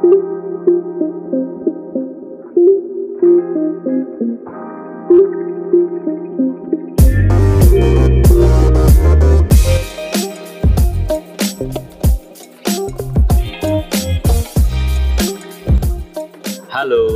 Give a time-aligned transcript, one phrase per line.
[0.00, 0.08] Halo,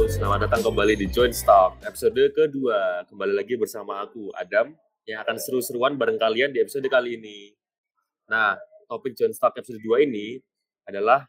[0.04, 3.08] selamat datang kembali di Joint Stock episode kedua.
[3.08, 4.76] Kembali lagi bersama aku, Adam,
[5.08, 7.56] yang akan seru-seruan bareng kalian di episode kali ini.
[8.28, 8.60] Nah,
[8.92, 10.36] topik Joint Stock episode 2 ini
[10.84, 11.24] adalah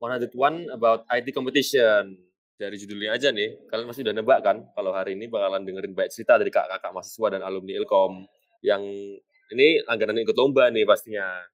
[0.00, 2.16] 101 about IT competition.
[2.56, 6.08] Dari judulnya aja nih, kalian masih udah nebak kan kalau hari ini bakalan dengerin banyak
[6.08, 8.24] cerita dari kakak-kakak mahasiswa dan alumni Ilkom
[8.64, 8.80] yang
[9.52, 11.44] ini langganan ikut lomba nih pastinya.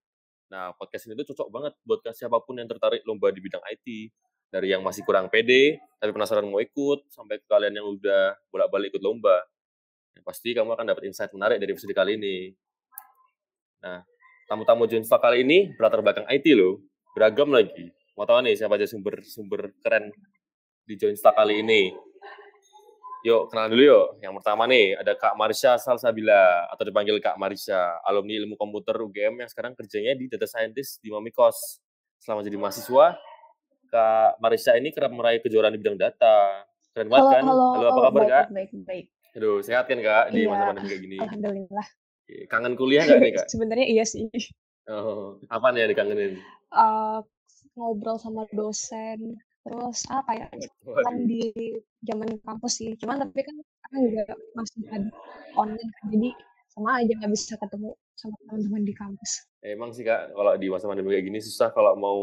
[0.53, 4.15] Nah, podcast ini tuh cocok banget buat siapa pun yang tertarik lomba di bidang IT.
[4.53, 8.93] Dari yang masih kurang pede, tapi penasaran mau ikut, sampai ke kalian yang udah bolak-balik
[8.93, 9.41] ikut lomba.
[10.13, 12.53] Yang pasti kamu akan dapat insight menarik dari episode kali ini.
[13.81, 14.05] Nah,
[14.47, 16.85] tamu-tamu Joinstock kali ini berlatar belakang IT loh.
[17.17, 17.89] Beragam lagi.
[18.13, 20.13] Mau tahu nih siapa aja sumber-sumber keren
[20.85, 21.97] di Joinstock kali ini.
[23.23, 24.07] Yuk, kenalan dulu yuk.
[24.19, 29.47] Yang pertama nih, ada Kak Marsha Salsabila, atau dipanggil Kak Marsha, alumni ilmu komputer UGM
[29.47, 31.79] yang sekarang kerjanya di data scientist di Mamikos.
[32.19, 33.15] Selama jadi mahasiswa,
[33.89, 36.67] Kak Marisa ini kerap meraih kejuaraan di bidang data.
[36.93, 37.45] Keren banget Halo, kan?
[37.47, 38.47] halo, Halo, apa kabar baik, Kak?
[38.53, 39.07] baik, baik.
[39.33, 41.19] Aduh, sehat kan Kak di Iya, masa pandemi kayak gini?
[41.23, 41.87] Alhamdulillah.
[42.51, 43.47] Kangen kuliah nggak nih Kak?
[43.55, 44.29] Sebenarnya iya sih.
[44.91, 46.33] Oh, apa nih yang dikangenin?
[46.75, 47.19] Eh,
[47.77, 50.47] ngobrol sama dosen, terus apa ya?
[50.85, 51.53] Kan di
[52.05, 52.93] zaman kampus sih.
[53.01, 54.23] Cuman tapi kan sekarang juga
[54.57, 55.11] masih ada
[55.57, 56.05] online kan.
[56.13, 56.29] Jadi
[56.73, 59.33] sama aja nggak bisa ketemu sama teman-teman di kampus.
[59.63, 62.21] emang sih Kak, kalau di masa pandemi kayak gini susah kalau mau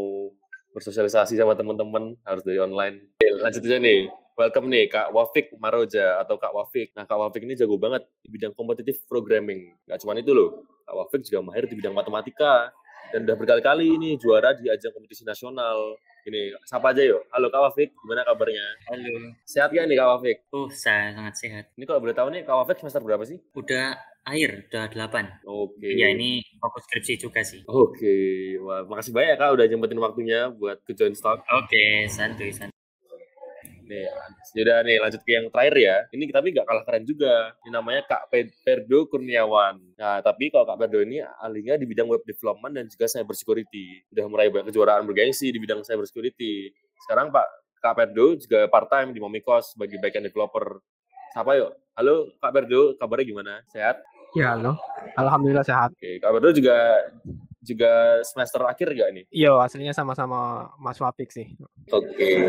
[0.73, 3.13] bersosialisasi sama teman-teman harus dari online.
[3.21, 4.09] Oke, lanjut aja nih.
[4.39, 6.95] Welcome nih Kak Wafik Maroja atau Kak Wafik.
[6.95, 9.75] Nah Kak Wafik ini jago banget di bidang competitive programming.
[9.83, 12.71] Gak cuma itu loh, Kak Wafik juga mahir di bidang matematika
[13.09, 15.97] dan udah berkali-kali ini juara di ajang kompetisi nasional.
[16.29, 17.25] Ini siapa aja yuk?
[17.33, 18.65] Halo Kak Wafik, gimana kabarnya?
[18.91, 19.33] Halo.
[19.47, 20.37] Sehat gak nih Kak Wafik?
[20.53, 21.65] Oh, saya sangat sehat.
[21.73, 23.41] Ini kalau boleh tahu nih Kak Wafik semester berapa sih?
[23.57, 25.41] Udah akhir, udah 8.
[25.47, 25.89] Oke.
[25.89, 27.65] Iya, ini fokus skripsi juga sih.
[27.65, 31.41] Oke, wah makasih banyak Kak udah nyempetin waktunya buat ke join stock.
[31.49, 32.78] Oke, santuy, santuy.
[33.89, 34.05] Nih,
[34.53, 35.95] yaudah nih lanjut ke yang terakhir ya.
[36.13, 37.57] Ini tapi nggak kalah keren juga.
[37.65, 39.81] Ini namanya Kak Pe- Perdo Kurniawan.
[39.97, 44.05] Nah, tapi kalau Kak Perdo ini ahlinya di bidang web development dan juga cyber security.
[44.13, 46.69] Udah meraih banyak kejuaraan bergengsi di bidang cyber security.
[47.01, 47.49] Sekarang Pak
[47.81, 50.77] Kak Perdo juga part-time di Momikos sebagai backend developer.
[51.33, 51.73] Siapa yuk?
[51.97, 53.53] Halo Kak Perdo, kabarnya gimana?
[53.73, 54.05] Sehat?
[54.37, 54.77] Ya, halo.
[55.17, 55.97] Alhamdulillah sehat.
[55.97, 56.77] Oke, Kak Perdo juga
[57.59, 59.25] juga semester akhir gak nih?
[59.31, 61.55] Iya, aslinya sama-sama Mas Wapik sih.
[61.91, 62.47] Oke.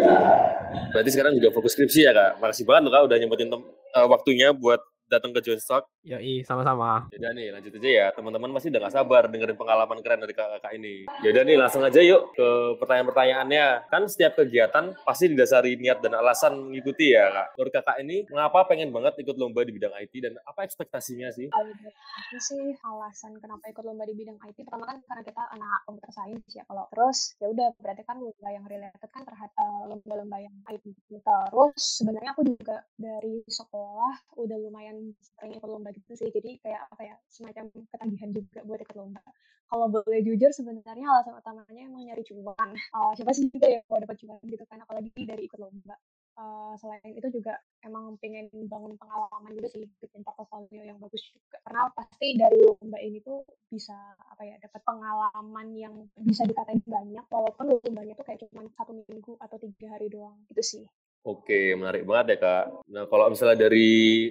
[0.95, 2.39] Berarti sekarang juga fokus skripsi ya kak.
[2.39, 5.91] Makasih banget loh kak udah nyempetin eh, waktunya buat datang ke Joinstock.
[6.07, 7.11] Yoi, sama-sama.
[7.11, 8.07] Yaudah nih lanjut aja ya.
[8.15, 11.05] Teman-teman pasti udah gak sabar dengerin pengalaman keren dari kakak-kakak ini.
[11.27, 12.49] Yaudah nih langsung aja yuk ke
[12.79, 13.67] pertanyaan-pertanyaannya.
[13.91, 17.59] Kan setiap kegiatan pasti didasari niat dan alasan mengikuti ya kak.
[17.59, 21.51] Menurut kakak ini mengapa pengen banget ikut lomba di bidang IT dan apa ekspektasinya sih?
[21.51, 26.13] Aku sih alasan kenapa ikut lomba di bidang IT pertama kan karena kita anak computer
[26.15, 30.37] science ya kalau terus ya udah berarti kan lomba yang related kan terhadap eh, lomba-lomba
[30.39, 31.19] yang IT gitu.
[31.51, 36.29] terus sebenarnya aku juga dari sekolah udah lumayan sering ikut lomba gitu sih.
[36.29, 39.23] Jadi kayak apa ya semacam ketagihan juga buat ikut lomba.
[39.71, 42.71] Kalau boleh jujur sebenarnya alasan utamanya emang nyari cuan.
[42.75, 45.95] Eh, siapa sih juga ya mau dapat cuan gitu kan apalagi dari ikut lomba.
[46.41, 47.55] Eh, selain itu juga
[47.87, 51.63] emang pengen bangun pengalaman juga sih bikin portofolio yang bagus juga.
[51.63, 57.23] Karena pasti dari lomba ini tuh bisa apa ya dapat pengalaman yang bisa dikatain banyak
[57.31, 60.85] walaupun lombanya tuh kayak cuma satu minggu atau tiga hari doang gitu sih
[61.21, 62.65] Oke, menarik banget ya kak.
[62.89, 63.89] Nah kalau misalnya dari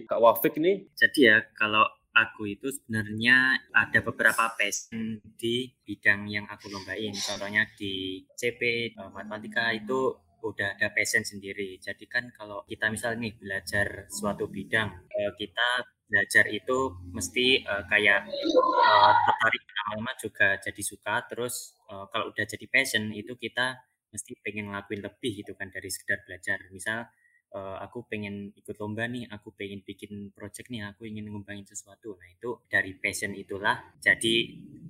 [0.09, 6.50] kak Wafik nih, Jadi ya, kalau aku itu sebenarnya ada beberapa passion di bidang yang
[6.50, 7.13] aku lombain.
[7.13, 8.61] Contohnya di CP,
[8.97, 11.77] eh, matematika itu udah ada passion sendiri.
[11.77, 15.69] Jadi kan kalau kita misalnya nih belajar suatu bidang, eh, kita
[16.09, 16.77] belajar itu
[17.13, 21.21] mesti eh, kayak eh, tertarik lama-lama juga jadi suka.
[21.29, 23.77] Terus eh, kalau udah jadi passion itu kita
[24.09, 26.57] mesti pengen ngelakuin lebih gitu kan dari sekedar belajar.
[26.73, 27.06] Misal
[27.53, 32.17] eh, aku pengen ikut lomba nih, aku pengen bikin project nih, aku ingin ngembangin sesuatu.
[32.17, 34.35] Nah itu dari passion itulah jadi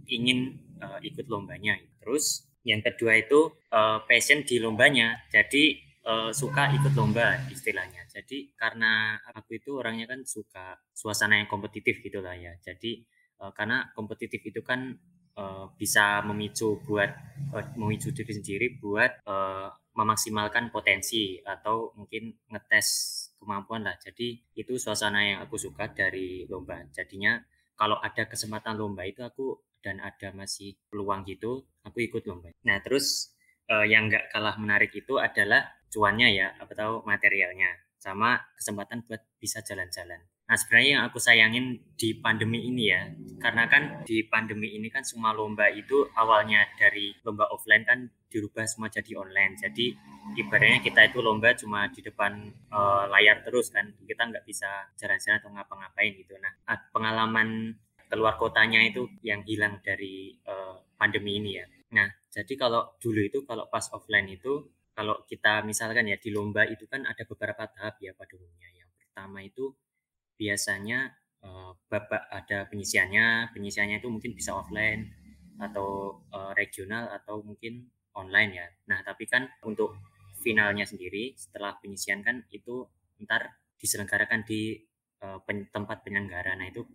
[0.10, 0.40] ingin
[0.82, 1.78] eh, ikut lombanya.
[2.02, 5.28] Terus yang kedua itu eh, passion di lombanya.
[5.32, 5.64] Jadi
[6.04, 8.08] eh, suka ikut lomba istilahnya.
[8.10, 12.56] Jadi karena aku itu orangnya kan suka suasana yang kompetitif gitulah ya.
[12.60, 13.06] Jadi
[13.40, 15.00] karena kompetitif itu kan
[15.40, 17.12] eh, bisa memicu buat
[17.56, 22.88] eh, memicu diri sendiri buat eh, memaksimalkan potensi atau mungkin ngetes
[23.40, 23.96] kemampuan lah.
[24.00, 26.84] Jadi itu suasana yang aku suka dari lomba.
[26.92, 27.40] Jadinya
[27.80, 32.52] kalau ada kesempatan lomba itu aku dan ada masih peluang gitu, aku ikut lomba.
[32.68, 33.32] Nah terus
[33.72, 39.24] uh, yang nggak kalah menarik itu adalah cuannya ya, apa tahu materialnya, sama kesempatan buat
[39.40, 40.20] bisa jalan-jalan.
[40.50, 43.06] Nah sebenarnya yang aku sayangin di pandemi ini ya,
[43.38, 48.66] karena kan di pandemi ini kan semua lomba itu awalnya dari lomba offline kan dirubah
[48.66, 49.62] semua jadi online.
[49.62, 49.94] Jadi
[50.42, 55.38] ibaratnya kita itu lomba cuma di depan uh, layar terus kan, kita nggak bisa jalan-jalan
[55.38, 56.34] atau ngapa-ngapain gitu.
[56.42, 56.54] Nah
[56.90, 57.78] pengalaman
[58.10, 61.66] keluar kotanya itu yang hilang dari uh, pandemi ini ya.
[61.94, 64.66] Nah jadi kalau dulu itu kalau pas offline itu
[64.98, 68.74] kalau kita misalkan ya di lomba itu kan ada beberapa tahap ya pada umumnya.
[68.74, 69.78] Yang pertama itu
[70.40, 71.12] biasanya
[71.44, 75.12] uh, bapak ada penyisiannya, penyisiannya itu mungkin bisa offline
[75.60, 78.68] atau uh, regional atau mungkin online ya.
[78.88, 80.00] Nah, tapi kan untuk
[80.40, 82.88] finalnya sendiri setelah penyisian kan itu
[83.28, 84.80] ntar diselenggarakan di
[85.20, 86.56] pen, tempat penyelenggara.
[86.56, 86.88] Nah, itu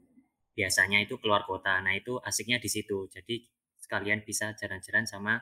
[0.56, 1.76] biasanya itu keluar kota.
[1.85, 3.05] Nah, itu asiknya di situ.
[3.12, 3.44] Jadi
[3.76, 5.37] sekalian bisa jalan-jalan sama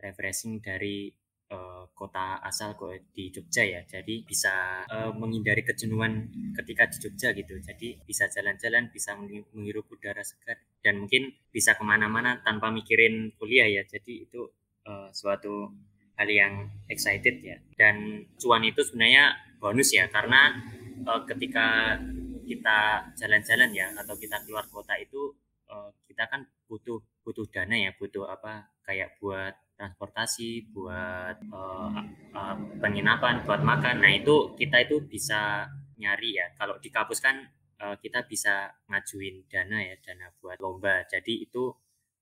[0.00, 1.12] refreshing dari
[1.54, 2.74] uh, kota asal
[3.14, 3.80] di Jogja ya.
[3.86, 6.26] Jadi bisa uh, menghindari kejenuhan
[6.58, 7.54] ketika di Jogja gitu.
[7.62, 9.14] Jadi bisa jalan-jalan bisa
[9.54, 13.82] menghirup udara segar dan mungkin bisa ke mana-mana tanpa mikirin kuliah ya.
[13.86, 14.50] Jadi itu
[14.90, 15.70] uh, suatu
[16.18, 17.56] hal yang excited ya.
[17.78, 20.58] Dan cuan itu sebenarnya bonus ya karena
[21.06, 21.96] uh, ketika
[22.44, 25.32] kita jalan-jalan ya atau kita keluar kota itu
[25.72, 31.98] uh, kita kan butuh butuh dana ya butuh apa kayak buat transportasi, buat uh,
[32.34, 34.02] uh, penginapan, buat makan.
[34.02, 35.68] Nah itu kita itu bisa
[35.98, 36.46] nyari ya.
[36.54, 37.42] Kalau di kampus kan
[37.82, 41.02] uh, kita bisa ngajuin dana ya, dana buat lomba.
[41.06, 41.70] Jadi itu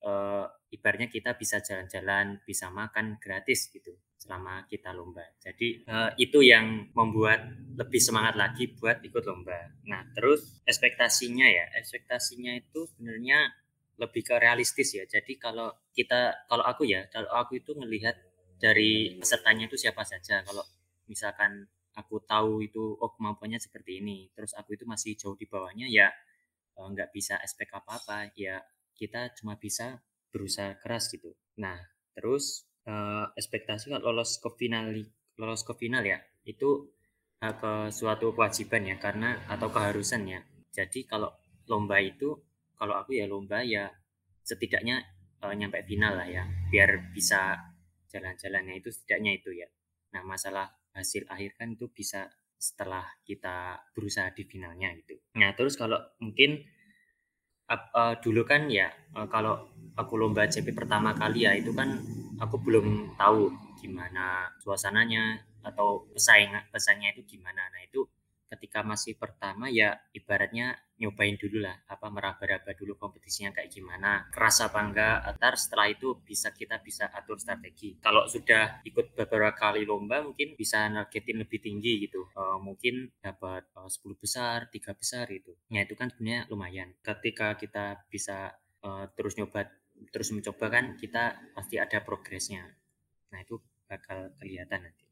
[0.05, 5.27] uh, ibaratnya kita bisa jalan-jalan, bisa makan gratis gitu selama kita lomba.
[5.43, 7.43] Jadi uh, itu yang membuat
[7.75, 9.83] lebih semangat lagi buat ikut lomba.
[9.91, 13.62] Nah terus ekspektasinya ya, ekspektasinya itu sebenarnya
[14.01, 15.05] lebih ke realistis ya.
[15.05, 18.17] Jadi kalau kita kalau aku ya, kalau aku itu ngelihat
[18.57, 20.41] dari pesertanya itu siapa saja.
[20.47, 20.65] Kalau
[21.11, 25.91] misalkan aku tahu itu oh kemampuannya seperti ini, terus aku itu masih jauh di bawahnya
[25.91, 26.09] ya
[26.79, 28.33] eh, nggak bisa expect apa-apa.
[28.39, 28.65] Ya
[28.97, 30.01] kita cuma bisa
[30.33, 31.37] berusaha keras gitu.
[31.61, 31.77] Nah,
[32.17, 34.89] terus uh, ekspektasi kalau lolos ke final
[35.37, 36.19] lolos ke final ya
[36.49, 36.89] itu
[37.45, 40.41] uh, ke suatu kewajiban ya karena atau keharusan ya.
[40.73, 41.29] Jadi kalau
[41.69, 42.41] lomba itu
[42.83, 43.87] kalau aku ya lomba ya
[44.43, 45.07] setidaknya
[45.39, 47.55] uh, nyampe final lah ya biar bisa
[48.11, 49.71] jalan-jalannya itu setidaknya itu ya.
[50.19, 52.27] Nah masalah hasil akhir kan itu bisa
[52.59, 55.15] setelah kita berusaha di finalnya gitu.
[55.39, 56.59] Nah terus kalau mungkin
[57.71, 59.63] uh, uh, dulu kan ya uh, kalau
[59.95, 62.03] aku lomba CP pertama kali ya itu kan
[62.43, 63.47] aku belum tahu
[63.79, 67.63] gimana suasananya atau pesaing pesaingnya itu gimana.
[67.71, 68.03] Nah itu
[68.53, 74.61] ketika masih pertama ya ibaratnya nyobain dulu lah apa meraba-raba dulu kompetisinya kayak gimana keras
[74.61, 77.97] apa enggak atar setelah itu bisa kita bisa atur strategi.
[77.99, 82.29] Kalau sudah ikut beberapa kali lomba mungkin bisa nargetin lebih tinggi gitu.
[82.37, 86.93] Uh, mungkin dapat uh, 10 besar tiga besar itu ya itu kan sebenarnya lumayan.
[87.01, 88.53] Ketika kita bisa
[88.85, 89.67] uh, terus nyoba
[90.13, 92.69] terus mencoba kan kita pasti ada progresnya.
[93.33, 93.59] Nah itu
[93.89, 95.12] bakal kelihatan nanti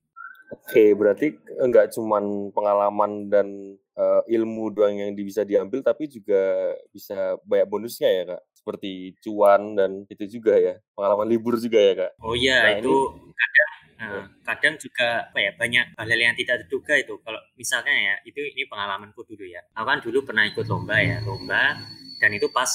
[0.50, 3.46] Oke, berarti enggak cuman pengalaman dan
[3.94, 9.78] uh, ilmu doang yang bisa diambil, tapi juga bisa banyak bonusnya ya kak, seperti cuan
[9.78, 12.12] dan itu juga ya, pengalaman libur juga ya kak.
[12.18, 13.30] Oh iya, nah, itu ini...
[13.30, 13.70] kadang
[14.00, 17.20] Nah, kadang juga apa ya banyak hal-hal yang tidak terduga itu.
[17.20, 19.60] Kalau misalnya ya itu ini pengalamanku dulu ya.
[19.76, 21.76] Aku kan dulu pernah ikut lomba ya, lomba
[22.16, 22.72] dan itu pas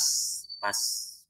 [0.61, 0.77] pas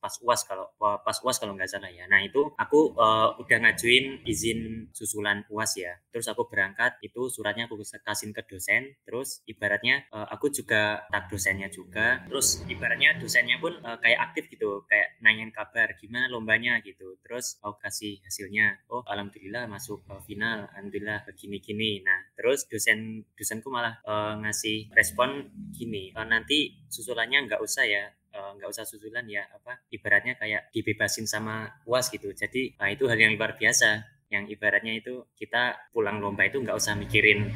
[0.05, 2.05] pas uas kalau pas uas kalau nggak salah ya.
[2.05, 5.97] Nah itu aku uh, udah ngajuin izin susulan uas ya.
[6.13, 8.93] Terus aku berangkat itu suratnya aku kasih ke dosen.
[9.01, 12.21] Terus ibaratnya uh, aku juga tak dosennya juga.
[12.29, 16.77] Terus ibaratnya dosennya pun uh, kayak aktif gitu kayak nanyain kabar gimana lombanya?
[16.85, 17.17] gitu.
[17.25, 23.23] Terus aku kasih hasilnya oh alhamdulillah masuk ke final alhamdulillah begini gini nah terus dosen
[23.33, 28.03] dosenku malah uh, ngasih respon gini uh, nanti susulannya nggak usah ya
[28.35, 32.31] nggak uh, usah susulan ya apa ibaratnya kayak dibebasin sama uas gitu.
[32.35, 34.03] Jadi nah, itu hal yang luar biasa.
[34.25, 37.49] Yang ibaratnya itu kita pulang lomba itu nggak usah mikirin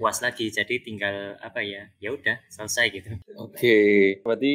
[0.00, 0.48] uas lagi.
[0.48, 3.10] Jadi tinggal apa ya ya udah selesai gitu.
[3.36, 3.58] Oke.
[3.58, 3.96] Okay.
[4.24, 4.52] berarti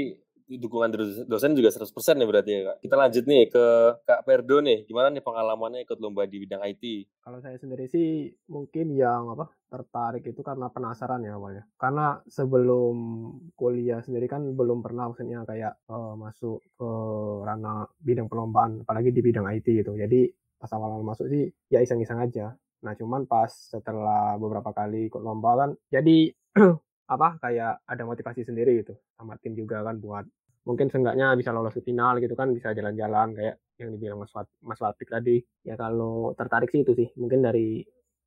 [0.59, 0.91] dukungan
[1.29, 2.77] dosen juga 100% ya berarti ya Kak.
[2.83, 3.65] Kita lanjut nih ke
[4.03, 4.83] Kak Perdo nih.
[4.83, 6.83] Gimana nih pengalamannya ikut lomba di bidang IT?
[7.23, 11.63] Kalau saya sendiri sih mungkin yang apa tertarik itu karena penasaran ya awalnya.
[11.79, 12.95] Karena sebelum
[13.55, 16.91] kuliah sendiri kan belum pernah maksudnya kayak uh, masuk ke
[17.47, 19.95] ranah bidang perlombaan, apalagi di bidang IT gitu.
[19.95, 20.27] Jadi
[20.59, 22.53] pas awal-awal masuk sih ya iseng-iseng aja.
[22.81, 26.33] Nah cuman pas setelah beberapa kali ikut lomba kan jadi
[27.11, 30.23] apa kayak ada motivasi sendiri gitu sama tim juga kan buat
[30.61, 34.47] mungkin seenggaknya bisa lolos ke final gitu kan bisa jalan-jalan kayak yang dibilang Mas Wat
[34.61, 35.41] Mas Watik tadi.
[35.65, 37.81] Ya kalau tertarik sih itu sih, mungkin dari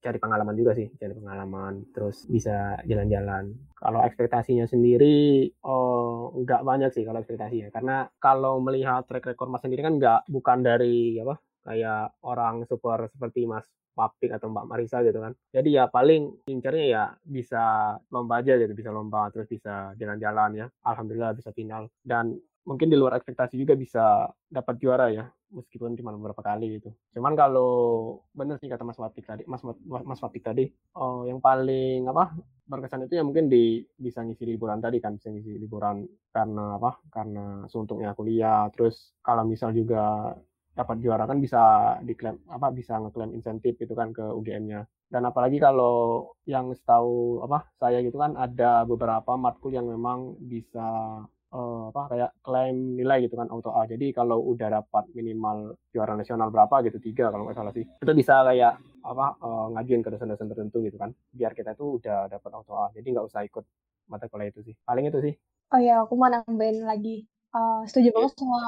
[0.04, 3.56] cari pengalaman juga sih, cari pengalaman, terus bisa jalan-jalan.
[3.72, 9.64] Kalau ekspektasinya sendiri, oh, nggak banyak sih kalau ekspektasinya, karena kalau melihat track record Mas
[9.64, 15.00] sendiri kan nggak bukan dari apa kayak orang super seperti Mas Papik atau Mbak Marisa
[15.06, 15.32] gitu kan.
[15.54, 20.66] Jadi ya paling incernya ya bisa lomba aja gitu, bisa lomba terus bisa jalan-jalan ya.
[20.82, 22.34] Alhamdulillah bisa final dan
[22.64, 26.90] mungkin di luar ekspektasi juga bisa dapat juara ya meskipun cuma beberapa kali gitu.
[27.14, 27.70] Cuman kalau
[28.34, 30.66] bener sih kata Mas Watik tadi, Mas Mas Watik tadi,
[30.98, 32.34] oh yang paling apa
[32.66, 36.02] berkesan itu ya mungkin di bisa ngisi liburan tadi kan, bisa ngisi liburan
[36.34, 36.98] karena apa?
[37.12, 38.66] Karena suntuknya kuliah.
[38.74, 40.34] Terus kalau misal juga
[40.74, 44.84] dapat juara kan bisa diklaim apa bisa ngeklaim insentif gitu kan ke UGM-nya.
[45.06, 51.22] Dan apalagi kalau yang setahu apa saya gitu kan ada beberapa matkul yang memang bisa
[51.54, 53.86] uh, apa kayak klaim nilai gitu kan auto A.
[53.86, 58.12] Jadi kalau udah dapat minimal juara nasional berapa gitu tiga kalau nggak salah sih itu
[58.12, 58.74] bisa kayak
[59.06, 62.90] apa uh, ngajuin ke dosen-dosen tertentu gitu kan biar kita tuh udah dapat auto A.
[62.90, 63.64] Jadi nggak usah ikut
[64.10, 64.74] mata kuliah itu sih.
[64.82, 65.34] Paling itu sih.
[65.72, 68.14] Oh ya, aku mau nambahin lagi Uh, setuju iya.
[68.18, 68.60] banget sama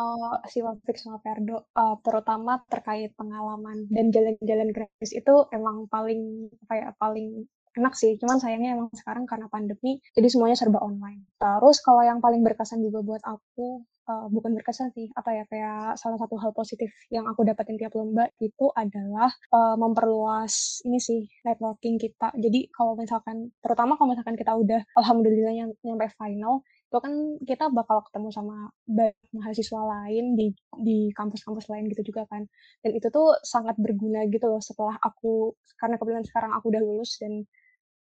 [0.47, 6.75] si Wafik sama Perdo, uh, terutama terkait pengalaman dan jalan-jalan gratis itu emang paling apa
[6.79, 11.27] ya, paling enak sih, cuman sayangnya emang sekarang karena pandemi, jadi semuanya serba online.
[11.37, 15.99] Terus kalau yang paling berkesan juga buat aku, uh, bukan berkesan sih, apa ya, kayak
[16.01, 21.27] salah satu hal positif yang aku dapetin tiap lomba itu adalah, uh, memperluas ini sih,
[21.45, 22.33] networking kita.
[22.39, 27.13] Jadi kalau misalkan terutama kalau misalkan kita udah alhamdulillah nyampe final, itu kan
[27.43, 30.47] kita bakal ketemu sama banyak mahasiswa lain di
[30.79, 32.47] di kampus-kampus lain gitu juga kan.
[32.83, 37.19] Dan itu tuh sangat berguna gitu loh setelah aku karena kebetulan sekarang aku udah lulus
[37.19, 37.43] dan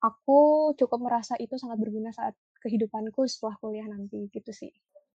[0.03, 4.73] aku cukup merasa itu sangat berguna saat kehidupanku setelah kuliah nanti gitu sih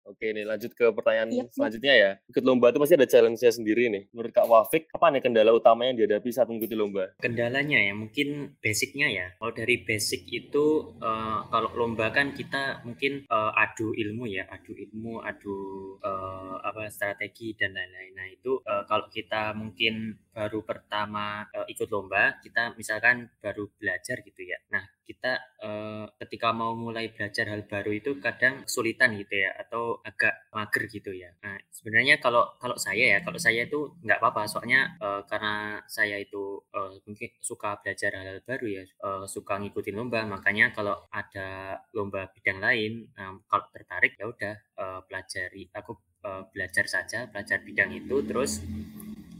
[0.09, 2.11] Oke nih lanjut ke pertanyaan yep, selanjutnya ya.
[2.25, 4.03] Ikut lomba itu pasti ada challenge-nya sendiri nih.
[4.09, 7.13] Menurut Kak Wafik, apa nih kendala utama yang dihadapi saat mengikuti lomba?
[7.21, 9.27] Kendalanya ya mungkin basicnya ya.
[9.37, 14.73] Kalau dari basic itu uh, kalau lomba kan kita mungkin uh, adu ilmu ya, adu
[14.73, 15.57] ilmu, adu
[16.01, 18.17] uh, apa strategi dan lain-lain.
[18.17, 24.25] Nah itu uh, kalau kita mungkin baru pertama uh, ikut lomba, kita misalkan baru belajar
[24.25, 24.57] gitu ya.
[24.73, 24.88] Nah
[25.19, 25.35] kita
[25.67, 30.87] uh, ketika mau mulai belajar hal baru itu kadang kesulitan gitu ya atau agak mager
[30.87, 31.35] gitu ya.
[31.43, 34.47] Nah sebenarnya kalau kalau saya ya kalau saya itu nggak apa-apa.
[34.47, 39.59] Soalnya uh, karena saya itu uh, mungkin suka belajar hal, -hal baru ya uh, suka
[39.59, 40.23] ngikutin lomba.
[40.23, 45.67] Makanya kalau ada lomba bidang lain um, kalau tertarik ya udah uh, pelajari.
[45.75, 48.63] Aku uh, belajar saja belajar bidang itu terus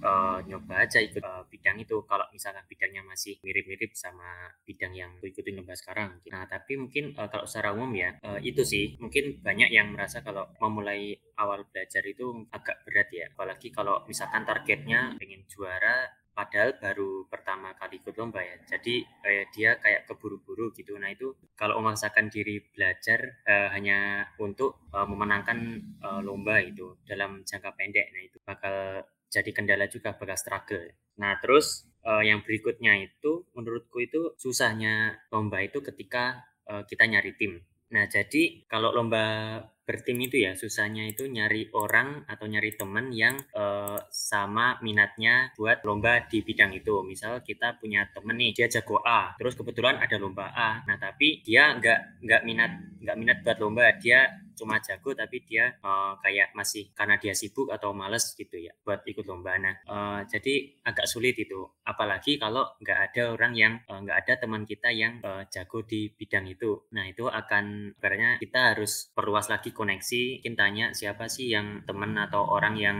[0.03, 2.03] uh, nyoba aja ikut uh, bidang itu.
[2.05, 6.33] Kalau misalnya bidangnya masih mirip-mirip sama bidang yang gue ikutin lomba sekarang gitu.
[6.33, 8.95] nah tapi mungkin uh, kalau secara umum ya uh, itu sih.
[8.99, 13.25] Mungkin banyak yang merasa kalau memulai awal belajar itu agak berat ya.
[13.31, 18.55] Apalagi kalau misalkan targetnya pengen juara padahal baru pertama kali ikut lomba ya.
[18.63, 20.95] Jadi eh, dia kayak keburu-buru gitu.
[20.95, 25.59] Nah itu kalau memaksakan diri belajar eh, hanya untuk eh, memenangkan
[25.99, 30.89] eh, lomba itu dalam jangka pendek nah itu bakal jadi kendala juga bekas struggle.
[31.21, 37.37] Nah, terus uh, yang berikutnya itu menurutku itu susahnya lomba itu ketika uh, kita nyari
[37.37, 37.61] tim.
[37.89, 43.41] Nah, jadi kalau lomba bertim itu ya susahnya itu nyari orang atau nyari teman yang
[43.57, 47.01] uh, sama minatnya buat lomba di bidang itu.
[47.01, 50.85] Misal kita punya temen nih dia jago A, terus kebetulan ada lomba A.
[50.85, 52.71] Nah, tapi dia nggak nggak minat
[53.01, 54.29] nggak minat buat lomba, dia
[54.59, 59.07] cuma jago tapi dia uh, kayak masih karena dia sibuk atau males gitu ya buat
[59.07, 59.55] ikut lomba.
[59.55, 61.63] Nah, uh, jadi agak sulit itu.
[61.87, 66.11] Apalagi kalau nggak ada orang yang uh, nggak ada teman kita yang uh, jago di
[66.11, 66.91] bidang itu.
[66.91, 70.43] Nah, itu akan karena kita harus perluas lagi koneksi.
[70.43, 72.99] Mungkin tanya siapa sih yang teman atau orang yang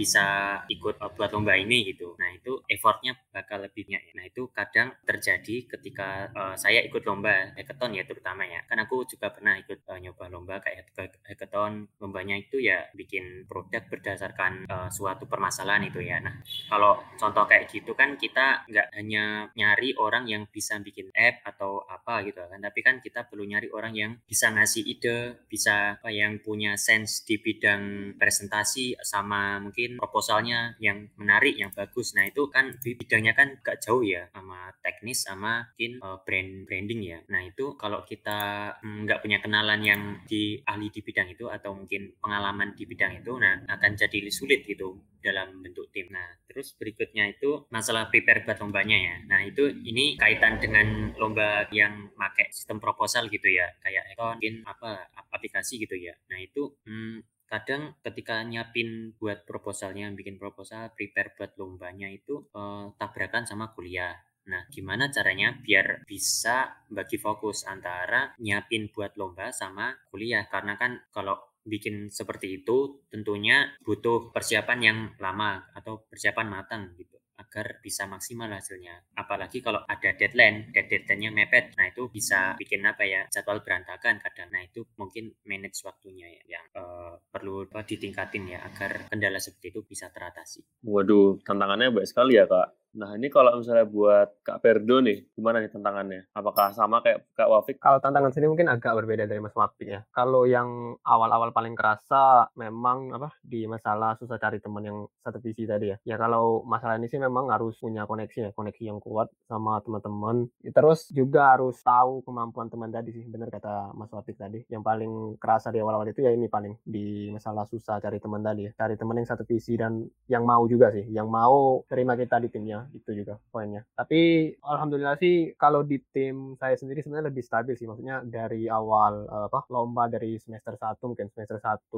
[0.00, 2.16] bisa ikut buat lomba ini gitu.
[2.16, 4.00] Nah itu effortnya bakal lebihnya.
[4.16, 8.64] Nah itu kadang terjadi ketika uh, saya ikut lomba hackathon ya terutama ya.
[8.64, 10.88] Kan aku juga pernah ikut uh, nyoba lomba kayak
[11.28, 11.84] hackathon.
[12.00, 16.16] Lombanya itu ya bikin produk berdasarkan uh, suatu permasalahan itu ya.
[16.24, 16.40] Nah
[16.72, 21.84] kalau contoh kayak gitu kan kita nggak hanya nyari orang yang bisa bikin app atau
[21.84, 22.56] apa gitu kan.
[22.56, 27.20] Tapi kan kita perlu nyari orang yang bisa ngasih ide, bisa apa yang punya sense
[27.28, 32.14] di bidang presentasi sama mungkin mungkin proposalnya yang menarik, yang bagus.
[32.14, 37.00] Nah itu kan bidangnya kan gak jauh ya sama teknis sama mungkin uh, brand branding
[37.02, 37.18] ya.
[37.26, 41.50] Nah itu kalau kita mm, nggak mm, punya kenalan yang di ahli di bidang itu
[41.50, 46.08] atau mungkin pengalaman di bidang itu, nah akan jadi sulit gitu dalam bentuk tim.
[46.14, 49.16] Nah terus berikutnya itu masalah prepare buat lombanya ya.
[49.28, 55.10] Nah itu ini kaitan dengan lomba yang pakai sistem proposal gitu ya, kayak mungkin apa
[55.32, 56.16] aplikasi gitu ya.
[56.32, 62.94] Nah itu hmm, kadang ketika nyiapin buat proposalnya, bikin proposal, prepare buat lombanya itu uh,
[62.94, 64.14] tabrakan sama kuliah.
[64.46, 70.46] Nah, gimana caranya biar bisa bagi fokus antara nyiapin buat lomba sama kuliah?
[70.46, 77.19] Karena kan kalau bikin seperti itu tentunya butuh persiapan yang lama atau persiapan matang gitu
[77.50, 79.02] agar bisa maksimal hasilnya.
[79.18, 84.54] Apalagi kalau ada deadline, deadline-nya mepet, nah itu bisa bikin apa ya jadwal berantakan kadang.
[84.54, 89.82] Nah itu mungkin manage waktunya ya yang uh, perlu ditingkatin ya agar kendala seperti itu
[89.82, 90.62] bisa teratasi.
[90.86, 92.79] Waduh, tantangannya banyak sekali ya kak.
[92.90, 96.26] Nah ini kalau misalnya buat Kak Perdo nih, gimana nih tantangannya?
[96.34, 97.76] Apakah sama kayak Kak Wafik?
[97.78, 100.00] Kalau tantangan sini mungkin agak berbeda dari Mas Wafik ya.
[100.10, 105.70] Kalau yang awal-awal paling kerasa memang apa di masalah susah cari teman yang satu visi
[105.70, 105.96] tadi ya.
[106.02, 110.50] Ya kalau masalah ini sih memang harus punya koneksi ya, koneksi yang kuat sama teman-teman.
[110.66, 114.66] Terus juga harus tahu kemampuan teman tadi sih, benar kata Mas Wafik tadi.
[114.66, 118.66] Yang paling kerasa di awal-awal itu ya ini paling di masalah susah cari teman tadi
[118.66, 118.70] ya.
[118.74, 122.50] Cari teman yang satu visi dan yang mau juga sih, yang mau terima kita di
[122.50, 123.84] timnya itu juga poinnya.
[123.96, 127.84] Tapi alhamdulillah sih kalau di tim saya sendiri sebenarnya lebih stabil sih.
[127.88, 131.92] Maksudnya dari awal apa lomba dari semester 1 mungkin semester 1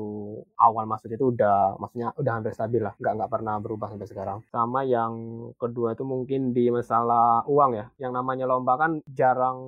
[0.59, 2.95] awal masuk itu udah maksudnya udah hampir stabil lah.
[2.99, 4.39] Nggak nggak pernah berubah sampai sekarang.
[4.49, 5.13] Sama yang
[5.61, 7.87] kedua itu mungkin di masalah uang ya.
[8.01, 9.59] Yang namanya lomba kan jarang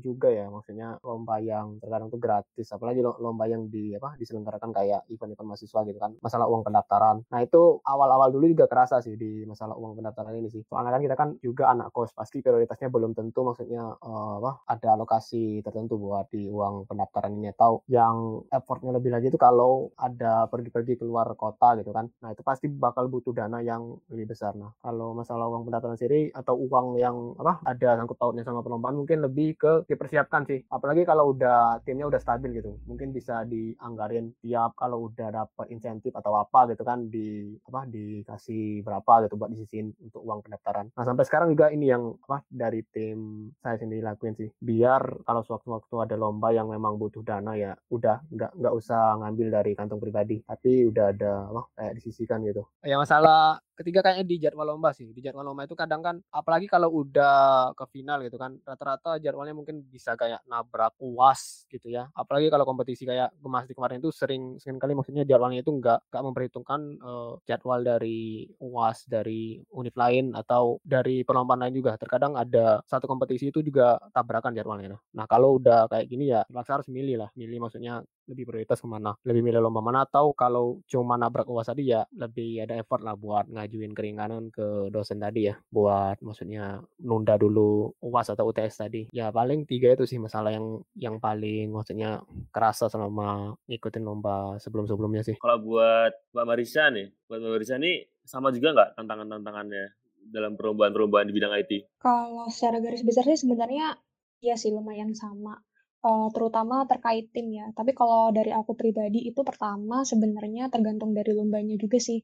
[0.00, 0.46] juga ya.
[0.48, 2.68] Maksudnya lomba yang terkadang tuh gratis.
[2.70, 6.12] Apalagi lomba yang di apa diselenggarakan kayak event-event mahasiswa gitu kan.
[6.20, 7.22] Masalah uang pendaftaran.
[7.30, 10.59] Nah itu awal-awal dulu juga kerasa sih di masalah uang pendaftaran ini sih.
[10.68, 15.64] Soalnya kan kita kan juga anak kos pasti prioritasnya belum tentu maksudnya uh, ada alokasi
[15.64, 21.00] tertentu buat di uang pendaftaran ini atau yang effortnya lebih lagi itu kalau ada pergi-pergi
[21.00, 22.10] keluar kota gitu kan.
[22.22, 24.52] Nah itu pasti bakal butuh dana yang lebih besar.
[24.58, 28.96] Nah kalau masalah uang pendaftaran sendiri atau uang yang apa ada sangkut pautnya sama perlombaan
[28.98, 30.60] mungkin lebih ke dipersiapkan sih.
[30.68, 36.14] Apalagi kalau udah timnya udah stabil gitu mungkin bisa dianggarin tiap kalau udah dapat insentif
[36.14, 40.90] atau apa gitu kan di apa dikasih berapa gitu buat disisihin untuk uang pendaftaran.
[40.98, 44.50] Nah sampai sekarang juga ini yang apa dari tim saya sendiri lakuin sih.
[44.58, 49.48] Biar kalau sewaktu-waktu ada lomba yang memang butuh dana ya udah nggak nggak usah ngambil
[49.62, 52.66] dari kantong pribadi, tapi udah ada apa kayak disisikan gitu.
[52.82, 55.08] Ya masalah ketiga kayaknya di jadwal lomba sih.
[55.16, 59.56] Di jadwal lomba itu kadang kan apalagi kalau udah ke final gitu kan rata-rata jadwalnya
[59.56, 62.12] mungkin bisa kayak nabrak uas gitu ya.
[62.12, 66.22] Apalagi kalau kompetisi kayak di kemarin itu sering sering kali maksudnya jadwalnya itu nggak nggak
[66.28, 71.96] memperhitungkan uh, jadwal dari uas dari univ lain atau dari perlombaan lain juga.
[71.96, 75.00] Terkadang ada satu kompetisi itu juga tabrakan jadwalnya.
[75.16, 77.30] Nah kalau udah kayak gini ya terpaksa harus milih lah.
[77.32, 79.16] Milih maksudnya lebih prioritas ke mana.
[79.24, 83.14] Lebih milih lomba mana atau kalau cuma nabrak uas tadi ya lebih ada effort lah
[83.16, 85.54] buat ngajuin keringanan ke dosen tadi ya.
[85.70, 89.02] Buat maksudnya nunda dulu uas atau UTS tadi.
[89.14, 95.22] Ya paling tiga itu sih masalah yang yang paling maksudnya kerasa selama ngikutin lomba sebelum-sebelumnya
[95.24, 95.36] sih.
[95.40, 99.84] Kalau buat Mbak Marisa nih, buat Mbak Marisa nih sama juga nggak tantangan-tantangannya
[100.30, 101.72] dalam perlombaan-perlombaan di bidang IT?
[101.98, 103.96] Kalau secara garis besar sih sebenarnya
[104.40, 105.58] ya sih lumayan sama,
[106.04, 107.66] uh, terutama terkait tim ya.
[107.76, 112.20] Tapi kalau dari aku pribadi itu pertama sebenarnya tergantung dari lombanya juga sih.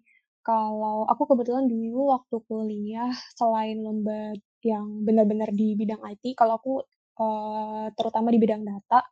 [0.46, 6.72] Kalau aku kebetulan dulu waktu kuliah selain lomba yang benar-benar di bidang IT, kalau aku,
[7.18, 9.02] uh, terutama di bidang data,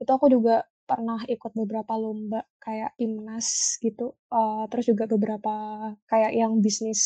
[0.00, 5.52] itu aku juga pernah ikut beberapa lomba kayak timnas gitu, uh, terus juga beberapa
[6.08, 7.00] kayak yang bisnis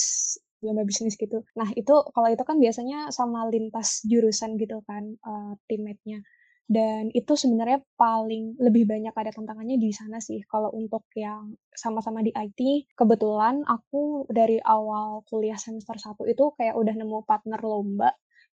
[0.62, 1.42] lomba bisnis gitu.
[1.59, 6.22] Nah itu kalau itu kan biasanya sama lintas jurusan gitu kan uh, teammate-nya.
[6.72, 10.40] Dan itu sebenarnya paling lebih banyak ada tantangannya di sana sih.
[10.48, 12.61] Kalau untuk yang sama-sama di IT,
[12.96, 18.11] kebetulan aku dari awal kuliah semester 1 itu kayak udah nemu partner lomba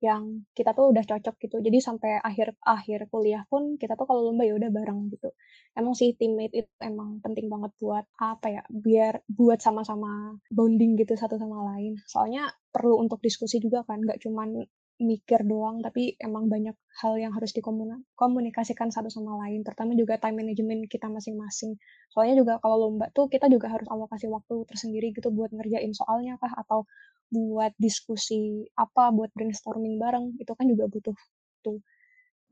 [0.03, 1.57] yang kita tuh udah cocok gitu.
[1.63, 5.31] Jadi sampai akhir akhir kuliah pun kita tuh kalau lomba ya udah bareng gitu.
[5.79, 8.61] Emang sih teammate itu emang penting banget buat apa ya?
[8.67, 11.95] Biar buat sama-sama bonding gitu satu sama lain.
[12.03, 14.59] Soalnya perlu untuk diskusi juga kan, nggak cuman
[15.01, 20.45] mikir doang, tapi emang banyak hal yang harus dikomunikasikan satu sama lain, terutama juga time
[20.45, 21.75] management kita masing-masing.
[22.13, 26.37] Soalnya juga kalau lomba tuh kita juga harus alokasi waktu tersendiri gitu buat ngerjain soalnya
[26.37, 26.85] kah atau
[27.33, 31.17] buat diskusi apa, buat brainstorming bareng, itu kan juga butuh
[31.65, 31.81] tuh.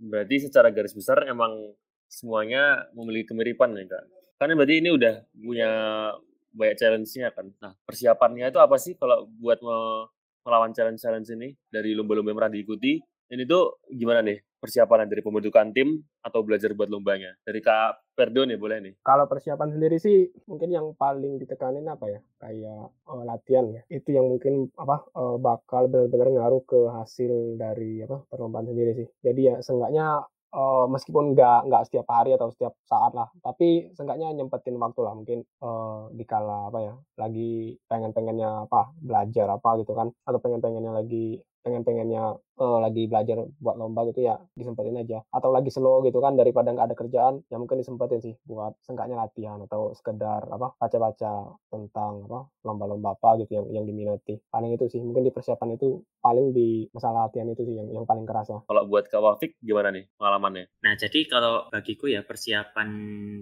[0.02, 1.54] Berarti secara garis besar emang
[2.10, 4.04] semuanya memiliki kemiripan ya Kak?
[4.42, 5.70] Karena berarti ini udah punya
[6.52, 7.54] banyak challenge-nya kan.
[7.62, 9.62] Nah, persiapannya itu apa sih kalau buat
[10.46, 12.94] melawan challenge-challenge ini dari lomba-lomba yang pernah diikuti?
[13.32, 17.32] Ini tuh gimana nih persiapan dari pembentukan tim atau belajar buat lombanya?
[17.48, 18.94] Dari Kak Perdo nih boleh nih.
[19.08, 22.20] Kalau persiapan sendiri sih mungkin yang paling ditekanin apa ya?
[22.44, 23.82] Kayak uh, latihan ya.
[23.88, 29.08] Itu yang mungkin apa uh, bakal benar-benar ngaruh ke hasil dari apa perlombaan sendiri sih.
[29.24, 34.32] Jadi ya seenggaknya uh, meskipun nggak nggak setiap hari atau setiap saat lah, tapi seenggaknya
[34.36, 40.12] nyempetin waktu lah mungkin, uh, dikala apa ya, lagi pengen-pengennya apa, belajar apa gitu kan,
[40.28, 45.22] atau pengen-pengennya lagi pengen-pengennya uh, lagi belajar buat lomba gitu ya disempetin aja.
[45.30, 49.18] Atau lagi slow gitu kan daripada nggak ada kerjaan ya mungkin disempetin sih buat seenggaknya
[49.22, 54.42] latihan atau sekedar apa baca-baca tentang apa lomba-lomba apa gitu yang yang diminati.
[54.50, 58.06] Paling itu sih mungkin di persiapan itu paling di masalah latihan itu sih yang yang
[58.06, 60.66] paling kerasa kalau buat Kak Wafik gimana nih pengalamannya?
[60.86, 62.90] Nah jadi kalau bagiku ya persiapan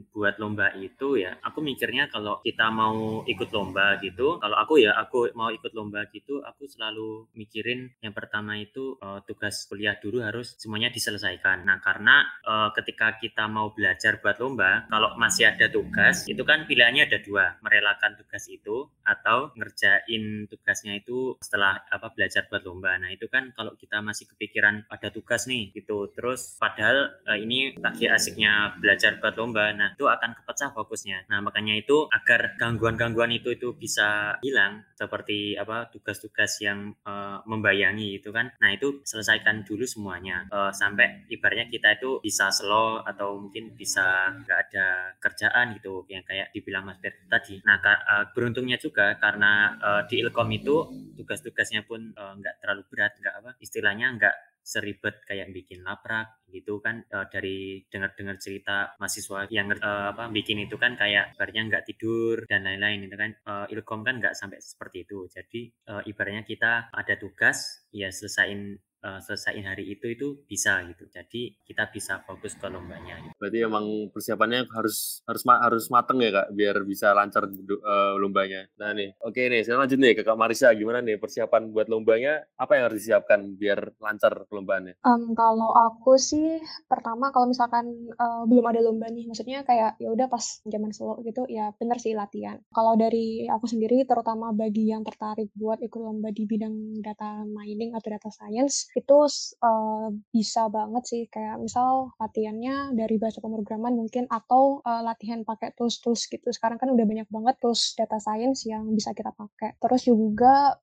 [0.10, 4.96] buat lomba itu ya aku mikirnya kalau kita mau ikut lomba gitu kalau aku ya
[4.96, 10.24] aku mau ikut lomba gitu aku selalu mikirin yang pertama itu uh, tugas kuliah dulu
[10.24, 11.68] harus semuanya diselesaikan.
[11.68, 16.64] Nah, karena uh, ketika kita mau belajar buat lomba, kalau masih ada tugas, itu kan
[16.66, 22.96] pilihannya ada dua, merelakan tugas itu atau ngerjain tugasnya itu setelah apa belajar buat lomba.
[22.96, 26.10] Nah, itu kan kalau kita masih kepikiran ada tugas nih gitu.
[26.16, 29.76] Terus padahal uh, ini lagi asiknya belajar buat lomba.
[29.76, 31.28] Nah, itu akan kepecah fokusnya.
[31.28, 37.99] Nah, makanya itu agar gangguan-gangguan itu itu bisa hilang seperti apa tugas-tugas yang uh, membayangi
[38.00, 38.52] itu kan.
[38.62, 44.32] Nah, itu selesaikan dulu semuanya uh, sampai ibaratnya kita itu bisa slow atau mungkin bisa
[44.44, 44.88] nggak ada
[45.20, 47.60] kerjaan gitu yang kayak dibilang Mas Ber tadi.
[47.66, 50.76] Nah uh, beruntungnya juga karena uh, di Ilkom itu
[51.20, 54.36] tugas-tugasnya pun nggak uh, terlalu berat, nggak apa istilahnya nggak
[54.70, 60.62] seribet kayak bikin laprak gitu kan uh, dari dengar-dengar cerita mahasiswa yang uh, apa bikin
[60.62, 63.32] itu kan kayak ibaratnya nggak tidur dan lain-lain itu kan.
[63.50, 65.26] Uh, ilkom kan nggak sampai seperti itu.
[65.26, 71.08] Jadi uh, ibaratnya kita ada tugas ya selesain uh, selesaiin hari itu itu bisa gitu.
[71.10, 73.20] Jadi kita bisa fokus ke lombanya.
[73.24, 73.36] Gitu.
[73.40, 78.68] Berarti emang persiapannya harus harus harus mateng ya kak, biar bisa lancar uh, lombanya.
[78.80, 80.72] Nah nih, oke nih, saya lanjut nih ke kak Marisa.
[80.76, 82.44] Gimana nih persiapan buat lombanya?
[82.60, 85.00] Apa yang harus disiapkan biar lancar lombaannya?
[85.06, 90.10] Um, kalau aku sih pertama kalau misalkan uh, belum ada lomba nih, maksudnya kayak ya
[90.12, 92.60] udah pas zaman slow gitu, ya bener sih latihan.
[92.74, 97.96] Kalau dari aku sendiri, terutama bagi yang tertarik buat ikut lomba di bidang data mining
[97.96, 99.18] atau data science, itu
[99.62, 105.76] uh, bisa banget sih kayak misal latihannya dari bahasa pemrograman mungkin atau uh, latihan pakai
[105.76, 106.50] tools-tools gitu.
[106.56, 109.76] Sekarang kan udah banyak banget tools data science yang bisa kita pakai.
[109.78, 110.80] Terus juga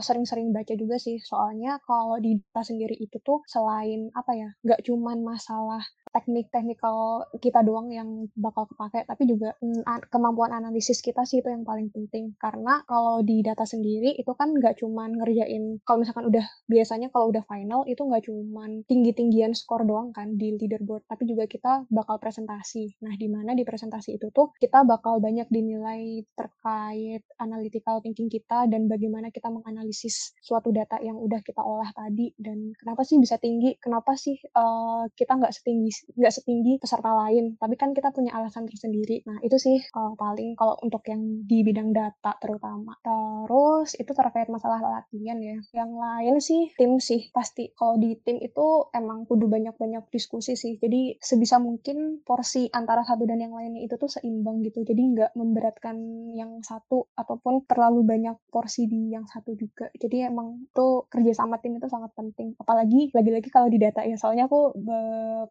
[0.00, 4.48] sering sering-sering baca juga sih soalnya kalau di data sendiri itu tuh selain apa ya,
[4.60, 10.98] nggak cuman masalah teknik teknikal kita doang yang bakal kepake, tapi juga mm, kemampuan analisis
[10.98, 12.34] kita sih itu yang paling penting.
[12.36, 17.30] Karena kalau di data sendiri itu kan nggak cuman ngerjain, kalau misalkan udah biasanya kalau
[17.30, 22.18] udah final itu nggak cuman tinggi-tinggian skor doang kan di leaderboard, tapi juga kita bakal
[22.18, 22.98] presentasi.
[23.06, 28.66] Nah, di mana di presentasi itu tuh kita bakal banyak dinilai terkait analytical thinking kita
[28.66, 33.38] dan bagaimana kita menganalisis suatu data yang udah kita olah tadi dan kenapa sih bisa
[33.38, 38.34] tinggi, kenapa sih uh, kita nggak setinggi nggak setinggi peserta lain, tapi kan kita punya
[38.36, 39.22] alasan tersendiri.
[39.26, 42.96] Nah, itu sih uh, paling kalau untuk yang di bidang data terutama.
[43.02, 45.58] Terus itu terkait masalah latihan ya.
[45.74, 47.72] Yang lain sih tim sih pasti.
[47.74, 50.76] Kalau di tim itu emang kudu banyak-banyak diskusi sih.
[50.78, 54.82] Jadi sebisa mungkin porsi antara satu dan yang lainnya itu tuh seimbang gitu.
[54.84, 55.96] Jadi nggak memberatkan
[56.36, 59.90] yang satu ataupun terlalu banyak porsi di yang satu juga.
[59.96, 62.54] Jadi emang tuh kerja sama tim itu sangat penting.
[62.58, 64.16] Apalagi lagi-lagi kalau di data ya.
[64.20, 64.74] Soalnya aku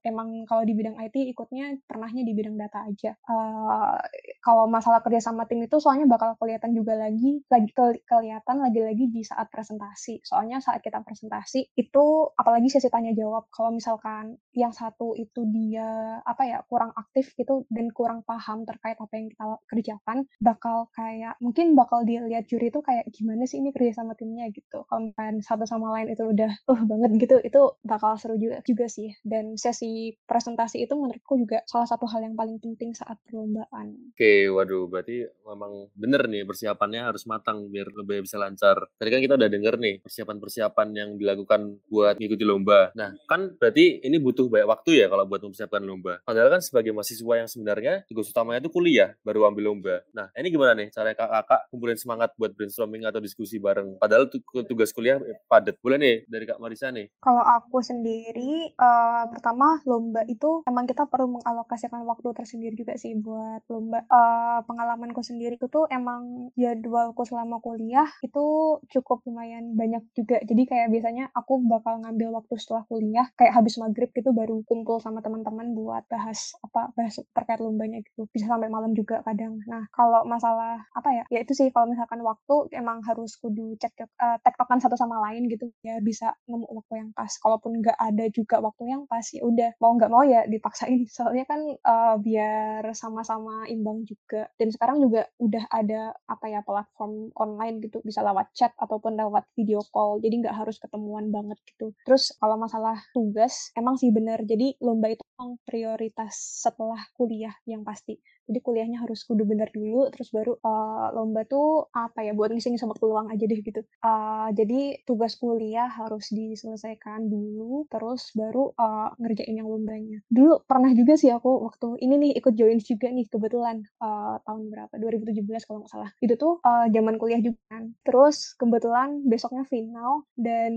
[0.06, 3.16] emang kalau di bidang IT ikutnya pernahnya di bidang data aja.
[3.26, 3.98] Uh,
[4.44, 9.10] kalau masalah kerja sama tim itu soalnya bakal kelihatan juga lagi lagi ke, kelihatan lagi-lagi
[9.12, 10.24] di saat presentasi.
[10.24, 13.48] Soalnya saat kita presentasi itu apalagi sesi tanya jawab.
[13.52, 19.00] Kalau misalkan yang satu itu dia apa ya kurang aktif gitu dan kurang paham terkait
[19.00, 23.72] apa yang kita kerjakan, bakal kayak mungkin bakal dilihat juri itu kayak gimana sih ini
[23.74, 24.86] kerja sama timnya gitu.
[24.86, 28.86] Kalau misalkan satu sama lain itu udah uh banget gitu, itu bakal seru juga juga
[28.92, 29.14] sih.
[29.24, 34.14] Dan sesi presentasi itu menurutku juga salah satu hal yang paling penting saat perlombaan.
[34.14, 38.78] Oke, waduh, berarti memang bener nih persiapannya harus matang biar lebih bisa lancar.
[39.02, 42.94] Tadi kan kita udah denger nih persiapan-persiapan yang dilakukan buat mengikuti lomba.
[42.94, 46.22] Nah, kan berarti ini butuh banyak waktu ya kalau buat mempersiapkan lomba.
[46.22, 50.06] Padahal kan sebagai mahasiswa yang sebenarnya tugas utamanya itu kuliah, baru ambil lomba.
[50.14, 53.98] Nah, ini gimana nih cara kakak-kakak kumpulin semangat buat brainstorming atau diskusi bareng?
[53.98, 54.30] Padahal
[54.70, 55.18] tugas kuliah
[55.50, 55.82] padat.
[55.82, 57.10] Boleh nih dari Kak Marisa nih.
[57.24, 63.00] Kalau aku sendiri, uh, pertama lomba lomba itu emang kita perlu mengalokasikan waktu tersendiri juga
[63.00, 64.04] sih buat lomba.
[64.12, 68.44] Uh, pengalamanku sendiri itu tuh emang jadwalku selama kuliah itu
[68.92, 70.44] cukup lumayan banyak juga.
[70.44, 75.00] Jadi kayak biasanya aku bakal ngambil waktu setelah kuliah, kayak habis maghrib gitu baru kumpul
[75.00, 78.28] sama teman-teman buat bahas apa bahas terkait lombanya gitu.
[78.36, 79.64] Bisa sampai malam juga kadang.
[79.72, 83.96] Nah kalau masalah apa ya, ya itu sih kalau misalkan waktu emang harus kudu cek
[84.20, 87.32] uh, tektokan satu sama lain gitu ya bisa nemu waktu yang pas.
[87.40, 91.06] Kalaupun nggak ada juga waktu yang pas ya udah mau nggak nggak mau ya dipaksain.
[91.06, 94.50] Soalnya kan uh, biar sama-sama imbang juga.
[94.58, 98.02] Dan sekarang juga udah ada apa ya platform online gitu.
[98.02, 100.18] Bisa lewat chat ataupun lewat video call.
[100.18, 101.94] Jadi nggak harus ketemuan banget gitu.
[102.10, 104.42] Terus kalau masalah tugas emang sih bener.
[104.50, 106.34] Jadi lomba itu memang prioritas
[106.66, 108.18] setelah kuliah yang pasti
[108.50, 112.74] jadi kuliahnya harus kudu bener dulu terus baru uh, lomba tuh apa ya buat ngisi
[112.74, 113.86] ngisi waktu luang aja deh gitu.
[114.02, 120.26] Uh, jadi tugas kuliah harus diselesaikan dulu terus baru uh, ngerjain yang lombanya.
[120.34, 124.74] Dulu pernah juga sih aku waktu ini nih ikut join juga nih kebetulan uh, tahun
[124.74, 124.94] berapa?
[124.98, 126.10] 2017 kalau nggak salah.
[126.18, 127.94] Itu tuh uh, zaman kuliah juga kan.
[128.02, 130.74] Terus kebetulan besoknya final dan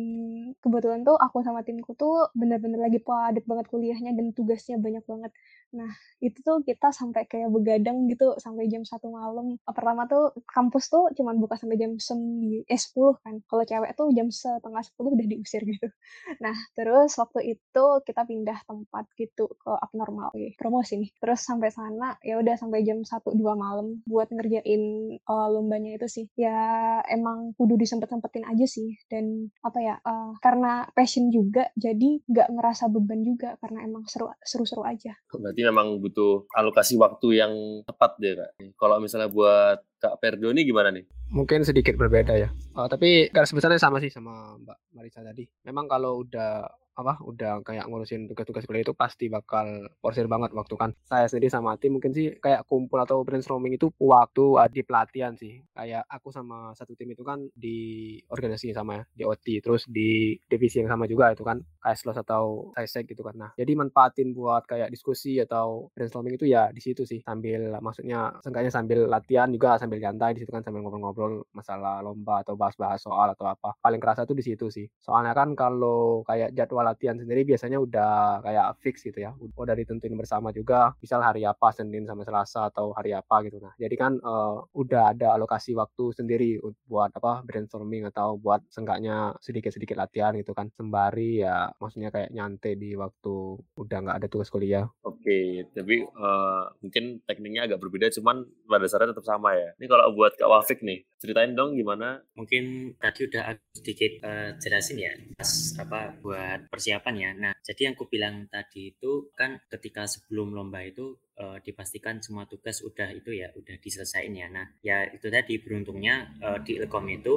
[0.61, 5.33] kebetulan tuh aku sama timku tuh bener-bener lagi padat banget kuliahnya dan tugasnya banyak banget
[5.73, 9.59] nah itu tuh kita sampai kayak begadang gitu sampai jam satu malam.
[9.67, 13.35] Pertama tuh kampus tuh cuman buka sampai jam sembilan eh 10 kan.
[13.51, 15.89] Kalau cewek tuh jam setengah sepuluh udah diusir gitu.
[16.45, 21.11] Nah, terus waktu itu kita pindah tempat gitu ke abnormal promosi nih.
[21.19, 26.07] Terus sampai sana ya udah sampai jam satu dua malam buat ngerjain uh, lombanya itu
[26.07, 26.27] sih.
[26.39, 32.49] Ya emang kudu disempet-sempetin aja sih dan apa ya uh, karena passion juga jadi nggak
[32.55, 35.15] ngerasa beban juga karena emang seru seru-seru aja.
[35.33, 37.53] Berarti memang butuh alokasi waktu yang
[37.87, 38.51] tepat deh kak.
[38.75, 41.07] Kalau misalnya buat Kak Perdo ini gimana nih?
[41.31, 42.51] Mungkin sedikit berbeda ya.
[42.75, 45.47] Uh, tapi garis besarnya sama sih sama Mbak Marisa tadi.
[45.63, 50.75] Memang kalau udah apa udah kayak ngurusin tugas-tugas kuliah itu pasti bakal porsir banget waktu
[50.77, 50.91] kan.
[51.09, 55.65] Saya sendiri sama tim mungkin sih kayak kumpul atau brainstorming itu waktu di pelatihan sih.
[55.73, 60.37] Kayak aku sama satu tim itu kan di organisasi sama ya di OT terus di
[60.45, 63.35] divisi yang sama juga itu kan kayak SLOS atau SISEC gitu kan.
[63.37, 67.25] Nah jadi manfaatin buat kayak diskusi atau brainstorming itu ya di situ sih.
[67.25, 72.45] Sambil maksudnya seenggaknya sambil latihan juga sambil santai di situ kan sambil ngobrol-ngobrol masalah lomba
[72.45, 73.73] atau bahas-bahas soal atau apa.
[73.81, 74.85] Paling kerasa tuh di situ sih.
[75.01, 79.33] Soalnya kan kalau kayak jadwal latihan sendiri biasanya udah kayak fix gitu ya.
[79.39, 83.63] Udah ditentuin bersama juga misal hari apa Senin sampai Selasa atau hari apa gitu.
[83.63, 89.35] Nah jadi kan uh, udah ada alokasi waktu sendiri buat apa brainstorming atau buat seenggaknya
[89.41, 90.69] sedikit-sedikit latihan gitu kan.
[90.75, 94.87] Sembari ya maksudnya kayak nyantai di waktu udah nggak ada tugas kuliah.
[95.03, 99.85] Oke okay, tapi uh, mungkin tekniknya agak berbeda cuman pada dasarnya tetap sama ya ini
[99.85, 105.13] kalau buat Kak Wafik nih ceritain dong gimana mungkin tadi udah sedikit uh, jelasin ya
[105.37, 107.31] pas apa buat persiapan ya.
[107.35, 112.47] Nah, jadi yang aku bilang tadi itu kan ketika sebelum lomba itu uh, dipastikan semua
[112.47, 114.47] tugas udah itu ya udah diselesaikan ya.
[114.49, 117.35] Nah, ya itu tadi beruntungnya uh, di Ilkom itu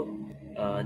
[0.56, 0.82] uh,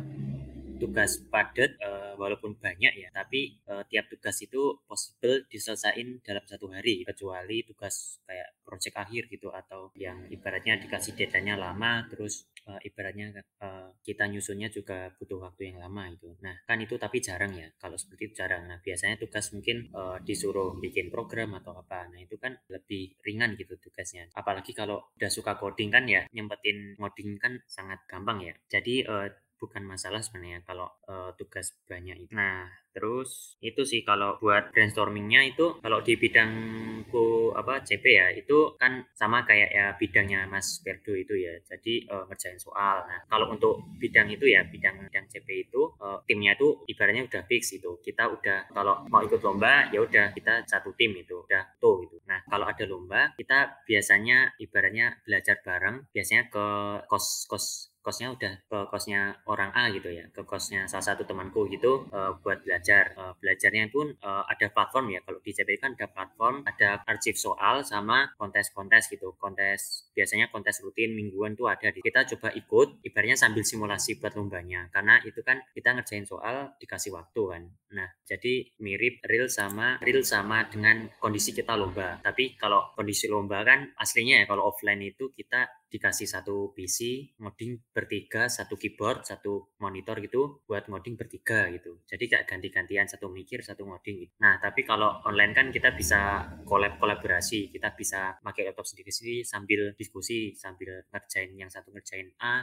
[0.79, 6.71] tugas padat uh, walaupun banyak ya tapi uh, tiap tugas itu possible diselesaikan dalam satu
[6.71, 12.79] hari kecuali tugas kayak project akhir gitu atau yang ibaratnya dikasih datanya lama terus uh,
[12.81, 17.51] ibaratnya uh, kita nyusunnya juga butuh waktu yang lama itu nah kan itu tapi jarang
[17.53, 18.63] ya kalau seperti itu jarang.
[18.69, 22.07] Nah biasanya tugas mungkin uh, disuruh bikin program atau apa.
[22.07, 24.31] Nah itu kan lebih ringan gitu tugasnya.
[24.31, 28.53] Apalagi kalau udah suka coding kan ya nyempetin ngoding kan sangat gampang ya.
[28.71, 29.27] Jadi uh,
[29.59, 32.31] bukan masalah sebenarnya kalau uh, tugas banyak itu.
[32.31, 32.65] Nah,
[32.99, 39.07] terus itu sih kalau buat brainstormingnya itu kalau di bidangku apa CP ya itu kan
[39.15, 41.55] sama kayak ya bidangnya Mas Perdo itu ya.
[41.63, 43.07] Jadi uh, ngerjain soal.
[43.07, 47.41] Nah, kalau untuk bidang itu ya bidang bidang CP itu uh, timnya itu ibaratnya udah
[47.47, 48.03] fix itu.
[48.03, 52.19] Kita udah kalau mau ikut lomba ya udah kita satu tim itu udah tuh gitu.
[52.27, 56.67] Nah, kalau ada lomba kita biasanya ibaratnya belajar bareng biasanya ke
[57.07, 62.09] kos-kos kosnya udah ke kosnya orang A gitu ya ke kosnya salah satu temanku gitu
[62.09, 65.19] uh, buat belajar uh, belajarnya pun uh, ada platform ya.
[65.25, 69.35] Kalau di CPI kan ada platform ada arsip soal sama kontes-kontes gitu.
[69.37, 74.89] Kontes biasanya kontes rutin mingguan tuh ada kita coba ikut ibaratnya sambil simulasi buat lombanya.
[74.89, 77.63] Karena itu kan kita ngerjain soal dikasih waktu kan.
[77.95, 82.19] Nah jadi mirip real sama real sama dengan kondisi kita lomba.
[82.21, 87.91] Tapi kalau kondisi lomba kan aslinya ya kalau offline itu kita dikasih satu PC ngoding
[87.91, 93.65] bertiga satu keyboard satu monitor gitu buat ngoding bertiga gitu jadi kayak ganti-gantian satu mikir
[93.65, 94.33] satu ngoding gitu.
[94.37, 99.81] nah tapi kalau online kan kita bisa kolab kolaborasi kita bisa pakai laptop sendiri-sendiri sambil
[99.97, 102.61] diskusi sambil ngerjain yang satu ngerjain A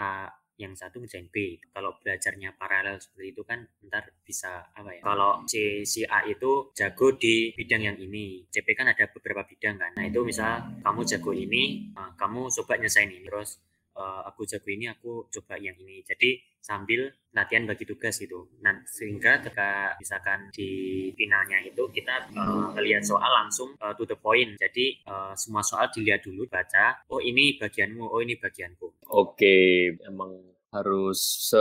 [0.00, 1.58] A yang satu ngerjain B.
[1.72, 5.02] Kalau belajarnya paralel seperti itu kan ntar bisa apa ya?
[5.02, 9.80] Kalau C, si A itu jago di bidang yang ini, CP kan ada beberapa bidang
[9.80, 9.90] kan.
[9.96, 13.58] Nah itu misal kamu jago ini, uh, kamu coba nyesain ini, terus
[13.96, 16.04] uh, aku jago ini, aku coba yang ini.
[16.04, 18.46] Jadi sambil latihan bagi tugas gitu.
[18.62, 24.14] Nah sehingga ketika misalkan di finalnya itu kita uh, melihat soal langsung uh, to the
[24.14, 24.54] point.
[24.60, 27.02] Jadi uh, semua soal dilihat dulu, baca.
[27.10, 29.10] Oh ini bagianmu, oh ini bagianku.
[29.10, 31.52] Oke, emang harus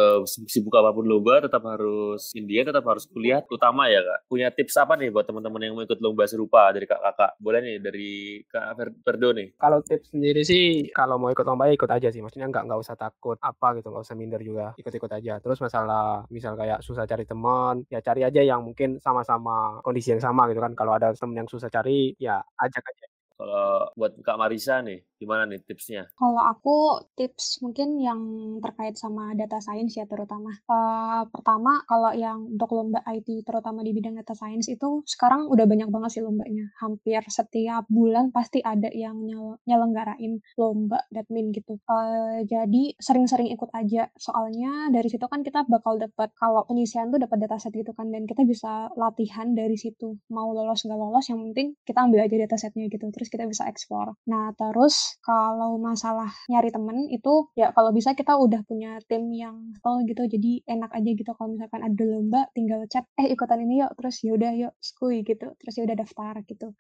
[0.48, 4.32] sibuk apa pun lomba tetap harus India tetap harus kuliah utama ya kak.
[4.32, 7.76] Punya tips apa nih buat teman-teman yang mau ikut lomba serupa dari kak-kakak boleh nih
[7.84, 8.12] dari
[8.48, 9.60] kak Ferdo nih.
[9.60, 12.24] Kalau tips sendiri sih kalau mau ikut lomba ya ikut aja sih.
[12.24, 14.72] Maksudnya nggak nggak usah takut apa gitu nggak usah minder juga.
[14.80, 15.44] Ikut-ikut aja.
[15.44, 20.24] Terus masalah misal kayak susah cari teman ya cari aja yang mungkin sama-sama kondisi yang
[20.24, 20.72] sama gitu kan.
[20.72, 23.06] Kalau ada temen yang susah cari ya ajak aja.
[23.42, 26.10] Kalau buat Kak Marisa nih, gimana nih tipsnya?
[26.18, 28.22] Kalau aku tips mungkin yang
[28.60, 30.50] terkait sama data science ya terutama.
[30.66, 35.70] Uh, pertama, kalau yang untuk lomba IT terutama di bidang data science itu sekarang udah
[35.70, 36.74] banyak banget sih lombanya.
[36.82, 41.78] Hampir setiap bulan pasti ada yang nyel nyelenggarain lomba admin gitu.
[41.86, 44.10] Uh, jadi sering-sering ikut aja.
[44.18, 48.26] Soalnya dari situ kan kita bakal dapat kalau penyisian tuh dapat dataset gitu kan dan
[48.26, 50.18] kita bisa latihan dari situ.
[50.34, 53.06] Mau lolos nggak lolos yang penting kita ambil aja datasetnya gitu.
[53.14, 54.18] Terus kita bisa explore.
[54.26, 59.76] Nah, terus kalau masalah nyari temen itu ya kalau bisa kita udah punya tim yang
[59.84, 63.84] oh gitu jadi enak aja gitu kalau misalkan ada lomba tinggal chat eh ikutan ini
[63.84, 66.72] yuk terus yaudah yuk skui gitu terus ya udah daftar gitu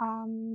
[0.00, 0.54] um,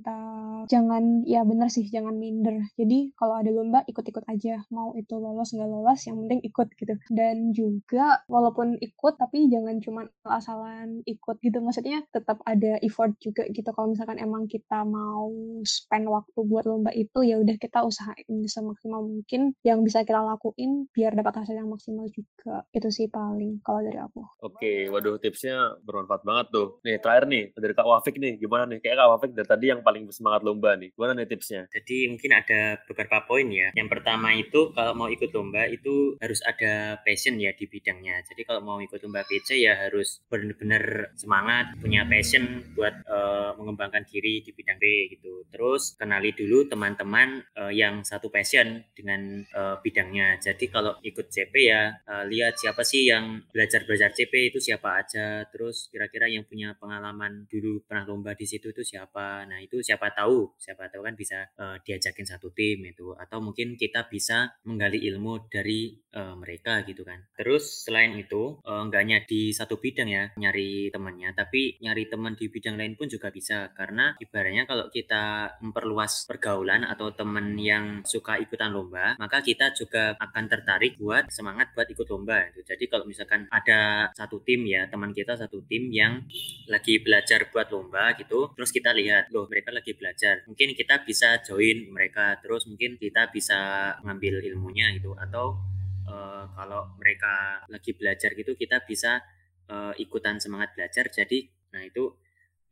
[0.67, 2.60] jangan ya bener sih jangan minder.
[2.75, 4.63] Jadi kalau ada lomba ikut-ikut aja.
[4.73, 6.93] Mau itu lolos nggak lolos yang penting ikut gitu.
[7.12, 11.58] Dan juga walaupun ikut tapi jangan cuma asalan ikut gitu.
[11.63, 13.69] Maksudnya tetap ada effort juga gitu.
[13.71, 15.32] Kalau misalkan emang kita mau
[15.63, 20.88] spend waktu buat lomba itu ya udah kita usahain semaksimal mungkin yang bisa kita lakuin
[20.91, 22.65] biar dapat hasil yang maksimal juga.
[22.75, 24.21] Itu sih paling kalau dari aku.
[24.43, 26.67] Oke waduh tipsnya bermanfaat banget tuh.
[26.84, 28.80] Nih terakhir nih dari kak Wafik nih gimana nih?
[28.84, 30.94] Kayak kak Wafik dari tadi yang paling semangat lomba nih.
[30.94, 31.62] Gimana nih tipsnya?
[31.70, 33.70] Jadi mungkin ada beberapa poin ya.
[33.76, 38.22] Yang pertama itu kalau mau ikut lomba itu harus ada passion ya di bidangnya.
[38.26, 44.08] Jadi kalau mau ikut lomba PC ya harus benar-benar semangat, punya passion buat uh, mengembangkan
[44.08, 45.46] diri di bidang B gitu.
[45.52, 50.39] Terus kenali dulu teman-teman uh, yang satu passion dengan uh, bidangnya.
[50.39, 55.44] Jadi kalau ikut CP ya uh, lihat siapa sih yang belajar-belajar CP itu siapa aja.
[55.52, 59.43] Terus kira-kira yang punya pengalaman dulu pernah lomba di situ itu siapa apa.
[59.51, 63.75] Nah, itu siapa tahu, siapa tahu kan bisa uh, diajakin satu tim itu atau mungkin
[63.75, 67.19] kita bisa menggali ilmu dari uh, mereka gitu kan.
[67.36, 72.39] Terus selain itu uh, nggak hanya di satu bidang ya nyari temannya, tapi nyari teman
[72.39, 78.08] di bidang lain pun juga bisa karena ibaratnya kalau kita memperluas pergaulan atau teman yang
[78.08, 82.47] suka ikutan lomba, maka kita juga akan tertarik buat semangat buat ikut lomba.
[82.55, 82.63] Gitu.
[82.63, 86.23] Jadi kalau misalkan ada satu tim ya teman kita satu tim yang
[86.71, 90.45] lagi belajar buat lomba gitu, terus kita lihat lihat loh mereka lagi belajar.
[90.45, 95.17] Mungkin kita bisa join mereka terus mungkin kita bisa ngambil ilmunya gitu.
[95.17, 95.58] Atau
[96.06, 99.26] uh, kalau mereka lagi belajar gitu kita bisa
[99.74, 101.10] uh, ikutan semangat belajar.
[101.10, 102.13] Jadi nah itu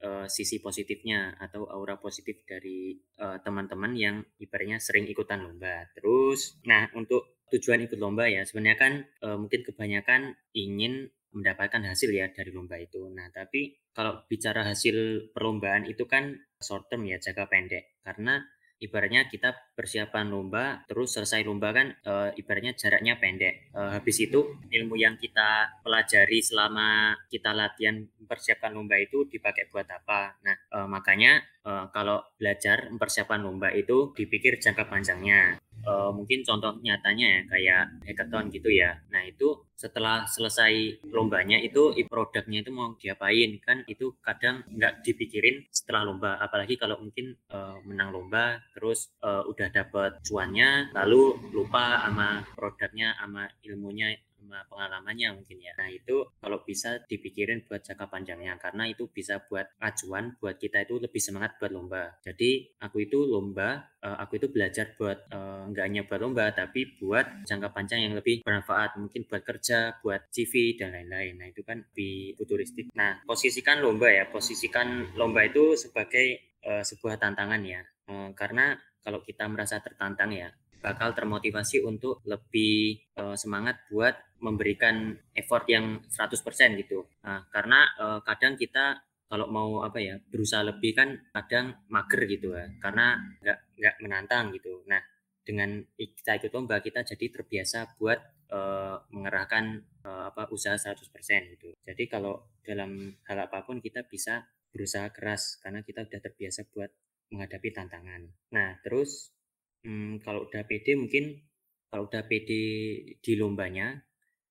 [0.06, 5.90] uh, sisi positifnya atau aura positif dari teman-teman yang ibaratnya sering ikutan lomba.
[5.98, 12.10] Terus nah untuk tujuan ikut lomba ya sebenarnya kan uh, mungkin kebanyakan ingin mendapatkan hasil
[12.10, 13.06] ya dari lomba itu.
[13.14, 18.02] Nah, tapi kalau bicara hasil perlombaan itu kan short term ya, jangka pendek.
[18.02, 18.42] Karena
[18.78, 24.62] ibaratnya kita persiapan lomba terus selesai lomba kan e, ibaratnya jaraknya pendek e, habis itu
[24.70, 30.78] ilmu yang kita pelajari selama kita latihan mempersiapkan lomba itu dipakai buat apa nah e,
[30.86, 37.42] makanya e, kalau belajar mempersiapkan lomba itu dipikir jangka panjangnya uh, mungkin contoh nyatanya ya
[37.48, 39.00] kayak hackathon gitu ya.
[39.08, 45.64] Nah itu setelah selesai lombanya itu produknya itu mau diapain kan itu kadang nggak dipikirin
[45.72, 46.36] setelah lomba.
[46.44, 53.16] Apalagi kalau mungkin uh, menang lomba terus uh, udah dapet cuannya lalu lupa sama produknya
[53.16, 54.12] sama ilmunya
[54.48, 55.76] sama pengalamannya mungkin ya.
[55.76, 60.88] Nah itu kalau bisa dipikirin buat jangka panjangnya karena itu bisa buat acuan buat kita
[60.88, 62.16] itu lebih semangat buat lomba.
[62.24, 66.96] Jadi aku itu lomba, uh, aku itu belajar buat uh, nggak hanya buat lomba tapi
[66.96, 71.44] buat jangka panjang yang lebih bermanfaat mungkin buat kerja, buat CV dan lain-lain.
[71.44, 72.88] Nah itu kan lebih futuristik.
[72.96, 77.84] Nah posisikan lomba ya, posisikan lomba itu sebagai uh, sebuah tantangan ya.
[78.08, 80.48] Uh, karena kalau kita merasa tertantang ya
[80.80, 87.10] bakal termotivasi untuk lebih uh, semangat buat memberikan effort yang 100% gitu.
[87.26, 92.56] Nah, karena uh, kadang kita kalau mau apa ya berusaha lebih kan kadang mager gitu
[92.56, 94.88] ya karena nggak nggak menantang gitu.
[94.88, 95.04] Nah
[95.44, 98.20] dengan kita ikut lomba kita jadi terbiasa buat
[98.52, 101.12] uh, mengerahkan uh, apa usaha 100%
[101.60, 101.76] gitu.
[101.84, 106.92] Jadi kalau dalam hal apa pun kita bisa berusaha keras karena kita udah terbiasa buat
[107.32, 108.32] menghadapi tantangan.
[108.56, 109.36] Nah terus
[109.88, 111.40] hmm, kalau udah pede mungkin
[111.88, 112.60] kalau udah pede
[113.24, 113.96] di lombanya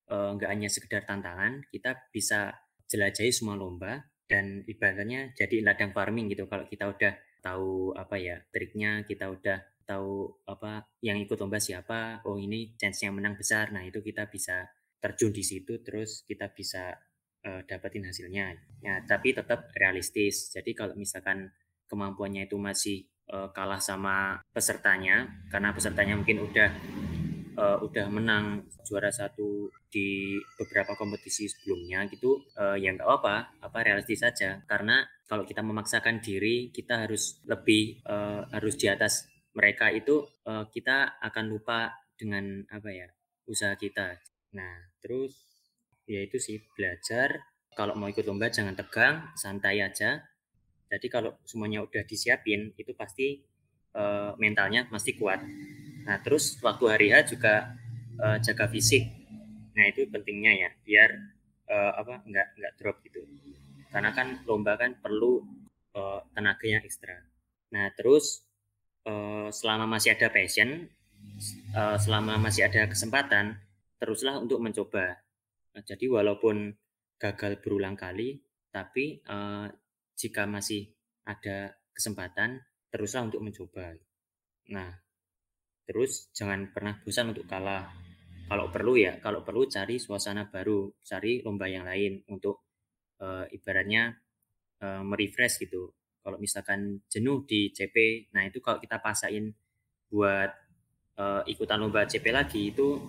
[0.07, 2.55] Eh, nggak hanya sekedar tantangan, kita bisa
[2.87, 6.47] jelajahi semua lomba dan ibaratnya jadi ladang farming gitu.
[6.47, 7.13] Kalau kita udah
[7.43, 13.03] tahu apa ya triknya, kita udah tahu apa yang ikut lomba siapa oh ini chance
[13.03, 13.75] yang menang besar.
[13.75, 14.63] Nah itu kita bisa
[15.03, 16.95] terjun di situ terus kita bisa
[17.43, 18.55] uh, dapetin hasilnya.
[18.79, 20.55] Ya tapi tetap realistis.
[20.55, 21.51] Jadi kalau misalkan
[21.91, 26.69] kemampuannya itu masih uh, kalah sama pesertanya karena pesertanya mungkin udah
[27.57, 33.77] uh, udah menang juara satu di beberapa kompetisi sebelumnya gitu uh, ya nggak apa apa
[33.83, 39.89] realistis saja karena kalau kita memaksakan diri kita harus lebih uh, harus di atas mereka
[39.89, 43.09] itu uh, kita akan lupa dengan apa ya
[43.49, 44.21] usaha kita.
[44.53, 45.33] Nah terus
[46.05, 47.41] ya itu sih belajar
[47.73, 50.21] kalau mau ikut lomba jangan tegang santai aja.
[50.87, 53.43] Jadi kalau semuanya udah disiapin itu pasti
[53.95, 55.43] uh, mentalnya pasti kuat.
[56.07, 57.75] Nah terus waktu hari H juga
[58.19, 59.03] uh, jaga fisik.
[59.75, 61.09] Nah itu pentingnya ya biar
[61.67, 63.21] uh, apa nggak nggak drop gitu.
[63.91, 65.43] Karena kan lomba kan perlu
[65.95, 67.19] uh, tenaga yang ekstra.
[67.75, 68.47] Nah terus
[69.03, 70.87] uh, selama masih ada passion,
[71.75, 73.59] uh, selama masih ada kesempatan,
[73.99, 75.19] teruslah untuk mencoba.
[75.73, 76.73] Nah, jadi walaupun
[77.17, 79.67] gagal berulang kali, tapi uh,
[80.17, 80.89] jika masih
[81.23, 83.93] ada kesempatan, teruslah untuk mencoba.
[84.73, 84.91] Nah,
[85.85, 87.93] terus jangan pernah bosan untuk kalah.
[88.47, 92.67] Kalau perlu ya, kalau perlu cari suasana baru, cari lomba yang lain untuk
[93.21, 94.17] uh, ibaratnya
[94.81, 99.53] uh, merefresh gitu kalau misalkan jenuh di CP nah itu kalau kita pasain
[100.11, 100.51] buat
[101.15, 102.99] uh, ikutan lomba CP lagi itu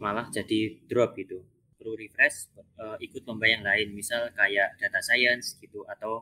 [0.00, 1.40] malah jadi drop gitu
[1.76, 6.20] perlu refresh uh, ikut lomba yang lain misal kayak data science gitu atau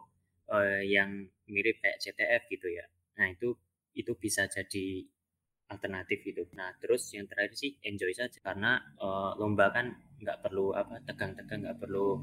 [0.51, 2.85] uh, yang mirip kayak CTF gitu ya.
[3.21, 3.57] Nah itu
[3.97, 5.05] itu bisa jadi
[5.69, 6.49] alternatif gitu.
[6.57, 8.41] Nah terus yang terakhir sih enjoy saja.
[8.41, 12.19] Karena uh, lomba kan nggak perlu apa tegang-tegang nggak perlu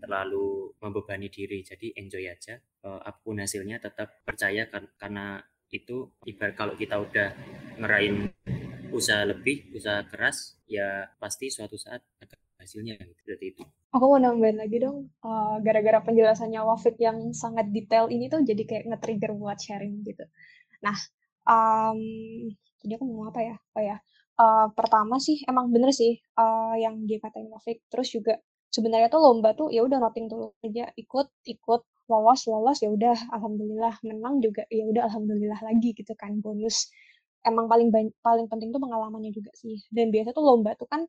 [0.00, 1.60] terlalu membebani diri.
[1.60, 2.56] Jadi enjoy aja.
[2.80, 5.40] Uh, apa pun hasilnya tetap percaya kar karena
[5.70, 7.30] itu ibarat kalau kita udah
[7.78, 8.34] ngerain
[8.90, 12.39] usaha lebih usaha keras ya pasti suatu saat ada
[12.70, 13.62] hasilnya gitu seperti itu.
[13.90, 18.62] Aku mau nambahin lagi dong uh, gara-gara penjelasannya Wafik yang sangat detail ini tuh jadi
[18.62, 20.22] kayak nge-trigger buat sharing gitu.
[20.86, 20.94] Nah
[21.50, 21.98] um,
[22.86, 23.56] jadi aku mau apa ya?
[23.74, 23.98] Oh ya
[24.38, 28.38] uh, pertama sih emang bener sih uh, yang dia katain Wafik terus juga
[28.70, 33.16] sebenarnya tuh lomba tuh ya udah nothing tulus aja ikut ikut lolos lolos ya udah
[33.34, 33.94] alhamdulillah.
[34.06, 36.90] Menang juga ya udah alhamdulillah lagi gitu kan bonus.
[37.42, 37.88] Emang paling
[38.20, 39.78] paling penting tuh pengalamannya juga sih.
[39.90, 41.06] Dan biasa tuh lomba tuh kan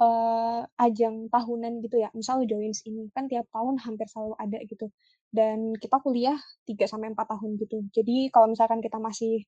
[0.00, 4.90] uh, ajang tahunan gitu ya misal joins ini kan tiap tahun hampir selalu ada gitu
[5.32, 6.38] dan kita kuliah
[6.68, 9.44] 3 sampai empat tahun gitu jadi kalau misalkan kita masih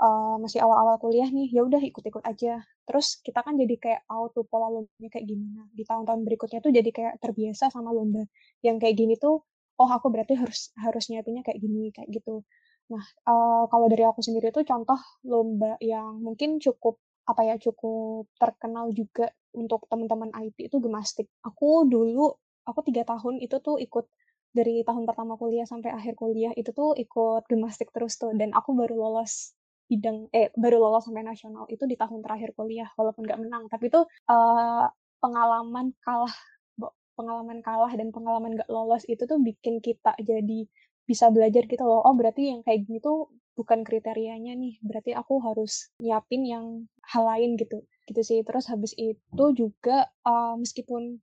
[0.00, 2.60] uh, masih awal-awal kuliah nih, ya udah ikut-ikut aja.
[2.86, 4.00] Terus kita kan jadi kayak
[4.34, 5.66] tuh pola lombanya kayak gimana.
[5.72, 8.22] Di tahun-tahun berikutnya tuh jadi kayak terbiasa sama lomba
[8.62, 9.42] yang kayak gini tuh,
[9.80, 12.44] oh aku berarti harus harus nyiapinnya kayak gini, kayak gitu.
[12.92, 18.30] Nah, uh, kalau dari aku sendiri tuh contoh lomba yang mungkin cukup apa ya cukup
[18.38, 21.26] terkenal juga untuk teman-teman IT itu gemastik.
[21.42, 22.32] Aku dulu
[22.66, 24.06] aku tiga tahun itu tuh ikut
[24.56, 28.72] dari tahun pertama kuliah sampai akhir kuliah itu tuh ikut gemastik terus tuh dan aku
[28.72, 29.52] baru lolos
[29.86, 33.92] bidang eh baru lolos sampai nasional itu di tahun terakhir kuliah walaupun nggak menang tapi
[33.92, 34.02] itu
[34.32, 34.86] uh,
[35.20, 36.32] pengalaman kalah
[37.16, 40.68] pengalaman kalah dan pengalaman nggak lolos itu tuh bikin kita jadi
[41.06, 45.40] bisa belajar gitu loh oh berarti yang kayak gini tuh bukan kriterianya nih berarti aku
[45.40, 46.66] harus nyiapin yang
[47.08, 48.38] hal lain gitu gitu sih.
[48.46, 51.18] Terus habis itu juga uh, meskipun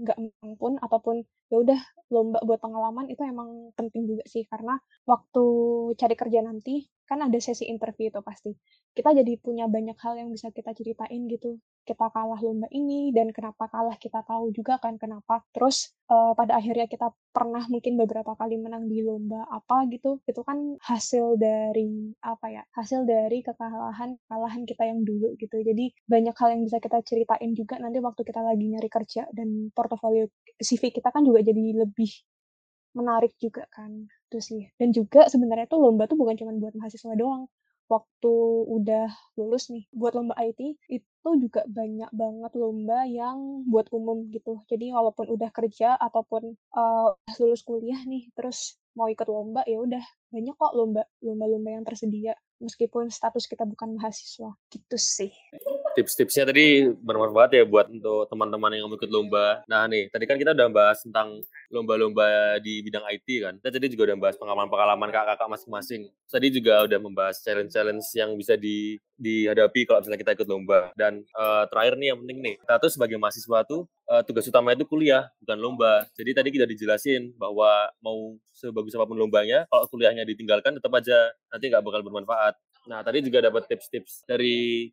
[0.00, 1.80] nggak uh, pun ataupun ya udah
[2.10, 4.46] lomba buat pengalaman itu emang penting juga sih.
[4.46, 5.44] Karena waktu
[5.98, 8.54] cari kerja nanti kan ada sesi interview itu pasti.
[8.94, 11.58] Kita jadi punya banyak hal yang bisa kita ceritain gitu.
[11.82, 15.42] Kita kalah lomba ini dan kenapa kalah kita tahu juga kan kenapa.
[15.50, 20.22] Terus uh, pada akhirnya kita pernah mungkin beberapa kali menang di lomba apa gitu.
[20.22, 25.58] Itu kan hasil dari apa ya hasil dari kekalahan kekalahan kita yang dulu gitu.
[25.58, 29.74] Jadi banyak hal yang bisa kita ceritain juga nanti waktu kita lagi nyari kerja dan
[29.74, 30.30] portofolio
[30.62, 32.10] CV kita kan juga jadi lebih
[32.94, 34.62] menarik juga kan itu sih.
[34.78, 37.50] Dan juga sebenarnya tuh lomba tuh bukan cuma buat mahasiswa doang.
[37.90, 38.34] Waktu
[38.70, 44.62] udah lulus nih buat lomba IT itu juga banyak banget lomba yang buat umum gitu.
[44.70, 50.04] Jadi walaupun udah kerja ataupun uh, lulus kuliah nih terus mau ikut lomba ya udah.
[50.30, 54.54] Banyak kok lomba lomba-lomba yang tersedia meskipun status kita bukan mahasiswa.
[54.70, 55.34] Gitu sih
[55.94, 59.62] tips-tipsnya tadi bermanfaat ya buat untuk teman-teman yang mau ikut lomba.
[59.66, 63.54] Nah nih, tadi kan kita udah bahas tentang lomba-lomba di bidang IT kan.
[63.58, 66.02] Kita tadi juga udah bahas pengalaman-pengalaman kakak-kakak masing-masing.
[66.30, 70.94] Tadi juga udah membahas challenge-challenge yang bisa di, dihadapi kalau misalnya kita ikut lomba.
[70.94, 74.74] Dan uh, terakhir nih yang penting nih, kita tuh sebagai mahasiswa tuh uh, tugas utama
[74.74, 76.06] itu kuliah, bukan lomba.
[76.14, 81.34] Jadi tadi kita dijelasin bahwa mau sebagus apa pun lombanya, kalau kuliahnya ditinggalkan tetap aja
[81.50, 82.54] nanti nggak bakal bermanfaat.
[82.88, 84.88] Nah, tadi juga dapat tips-tips dari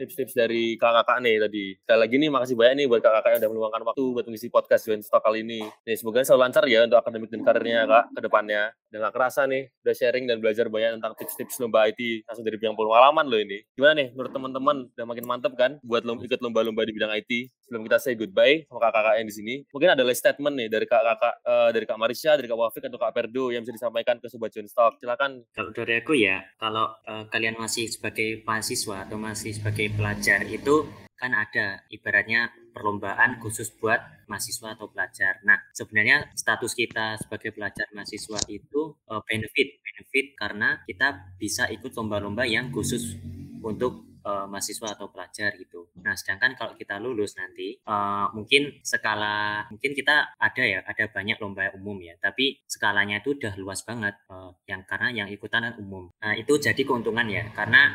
[0.00, 1.64] tips-tips dari kakak-kakak nih tadi.
[1.76, 4.82] Sekali lagi nih, makasih banyak nih buat kakak-kakak yang udah meluangkan waktu buat mengisi podcast
[4.88, 5.60] Join Stock kali ini.
[5.84, 8.62] Nih, semoga selalu lancar ya untuk akademik dan karirnya kak ke depannya.
[8.88, 12.56] Dan gak kerasa nih, udah sharing dan belajar banyak tentang tips-tips lomba IT langsung dari
[12.56, 13.60] yang pengalaman loh ini.
[13.76, 17.52] Gimana nih, menurut teman-teman udah makin mantep kan buat lomba, ikut lomba-lomba di bidang IT?
[17.70, 20.86] Sebelum kita say goodbye sama kakak-kakak yang di sini, mungkin ada last statement nih dari
[20.90, 24.26] kakak-kakak, uh, dari Kak Marisha, dari Kak Wafik, atau Kak Perdo yang bisa disampaikan ke
[24.26, 24.98] Sobat Join Stock.
[24.98, 25.46] Silakan.
[25.54, 30.60] Kalau dari aku ya, kalau uh, kalian masih sebagai mahasiswa atau masih sebagai pelajar itu
[30.60, 30.86] itu
[31.20, 35.36] kan ada ibaratnya perlombaan khusus buat mahasiswa atau pelajar.
[35.44, 41.92] Nah, sebenarnya status kita sebagai pelajar mahasiswa itu uh, benefit, benefit karena kita bisa ikut
[41.92, 43.20] lomba-lomba yang khusus
[43.60, 45.90] untuk uh, mahasiswa atau pelajar gitu.
[46.00, 51.36] Nah, sedangkan kalau kita lulus nanti uh, mungkin skala mungkin kita ada ya, ada banyak
[51.40, 55.74] lomba umum ya, tapi skalanya itu udah luas banget uh, yang karena yang ikutan kan
[55.80, 56.08] umum.
[56.20, 57.92] Nah, itu jadi keuntungan ya karena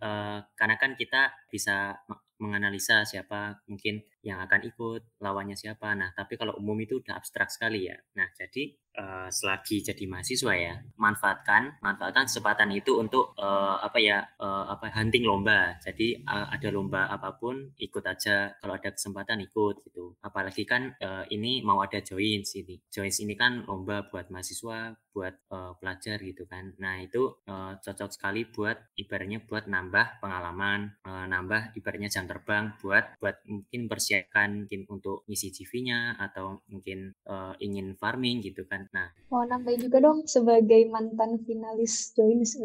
[0.00, 1.96] uh, karena kan kita bisa
[2.36, 5.92] menganalisa siapa mungkin yang akan ikut, lawannya siapa.
[5.94, 7.96] Nah, tapi kalau umum itu udah abstrak sekali ya.
[8.16, 14.24] Nah, jadi uh, selagi jadi mahasiswa ya, manfaatkan manfaatkan kesempatan itu untuk uh, apa ya
[14.40, 15.76] uh, apa hunting lomba.
[15.78, 20.16] Jadi uh, ada lomba apa pun ikut aja kalau ada kesempatan ikut gitu.
[20.24, 22.80] Apalagi kan uh, ini mau ada joins ini.
[22.90, 26.74] Joins ini kan lomba buat mahasiswa, buat uh, pelajar gitu kan.
[26.80, 32.74] Nah, itu uh, cocok sekali buat ibaratnya buat nambah pengalaman, uh, nambah ibaratnya jam terbang
[32.80, 38.88] buat buat mungkin persiapkan mungkin untuk ngisi CV-nya atau mungkin uh, ingin farming gitu kan.
[38.96, 42.56] Nah, mau nambahin juga dong sebagai mantan finalis Joins.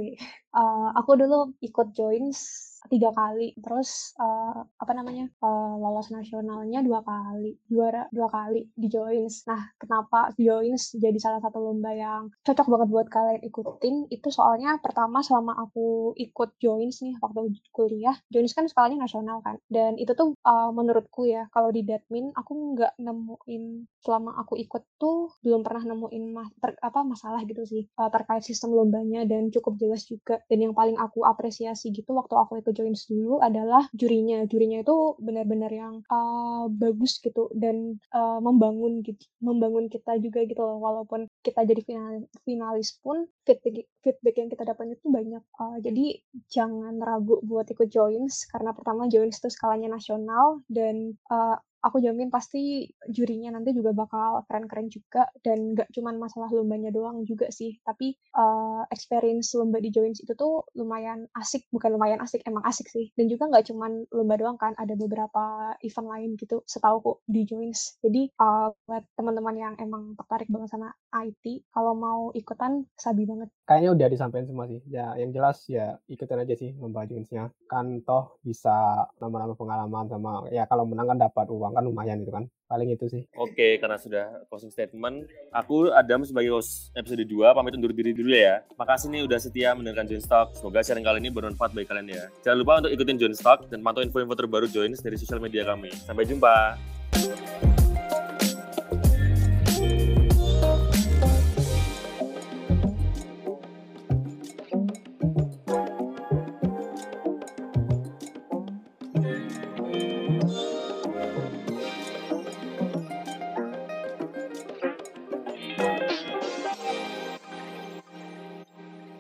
[0.56, 3.54] Uh, aku dulu ikut Joins tiga kali.
[3.60, 9.46] Terus uh, apa namanya uh, lolos nasionalnya dua kali juara dua kali di joins.
[9.46, 13.96] Nah kenapa joins jadi salah satu lomba yang cocok banget buat kalian ikutin?
[14.10, 19.62] Itu soalnya pertama selama aku ikut joins nih waktu kuliah joins kan skalanya nasional kan.
[19.70, 24.82] Dan itu tuh uh, menurutku ya kalau di Datmin aku nggak nemuin selama aku ikut
[24.98, 29.54] tuh belum pernah nemuin mas ter, apa masalah gitu sih uh, terkait sistem lombanya dan
[29.54, 30.42] cukup jelas juga.
[30.50, 34.44] Dan yang paling aku apresiasi gitu waktu aku ikut Joins dulu adalah jurinya.
[34.48, 40.62] Jurinya itu benar-benar yang uh, bagus gitu dan uh, membangun gitu, membangun kita juga gitu
[40.62, 40.80] loh.
[40.82, 45.44] Walaupun kita jadi final, finalis pun feedback feedback yang kita dapat itu banyak.
[45.58, 46.20] Uh, jadi
[46.50, 52.30] jangan ragu buat ikut Joins karena pertama Joins itu skalanya nasional dan uh, aku jamin
[52.30, 57.82] pasti jurinya nanti juga bakal keren-keren juga dan gak cuman masalah lombanya doang juga sih.
[57.82, 62.88] Tapi uh, experience lomba di Joins itu tuh lumayan asik bukan lumayan asik emang asik
[62.88, 63.10] sih.
[63.18, 67.98] Dan juga nggak cuman lomba doang kan ada beberapa event lain gitu setahu di Joins.
[68.06, 70.94] Jadi uh, buat teman-teman yang emang tertarik banget sama
[71.26, 73.50] IT kalau mau ikutan sabi banget.
[73.66, 74.80] Kayaknya udah disampaikan semua sih.
[74.86, 77.50] Ya yang jelas ya ikutin aja sih lomba Joinsnya.
[77.66, 82.20] Kan toh bisa nama-nama pengalaman sama ya kalau menang kan dapat uang uang kan lumayan
[82.20, 83.24] itu kan paling itu sih.
[83.40, 88.36] Oke karena sudah closing statement aku Adam sebagai host episode 2 pamit undur diri dulu
[88.36, 88.60] ya.
[88.76, 90.52] Makasih nih udah setia mendengarkan Join Stock.
[90.60, 92.28] Semoga sharing kali ini bermanfaat bagi kalian ya.
[92.44, 95.96] Jangan lupa untuk ikutin Join Stock dan pantau info-info terbaru Join dari sosial media kami.
[96.04, 96.76] Sampai jumpa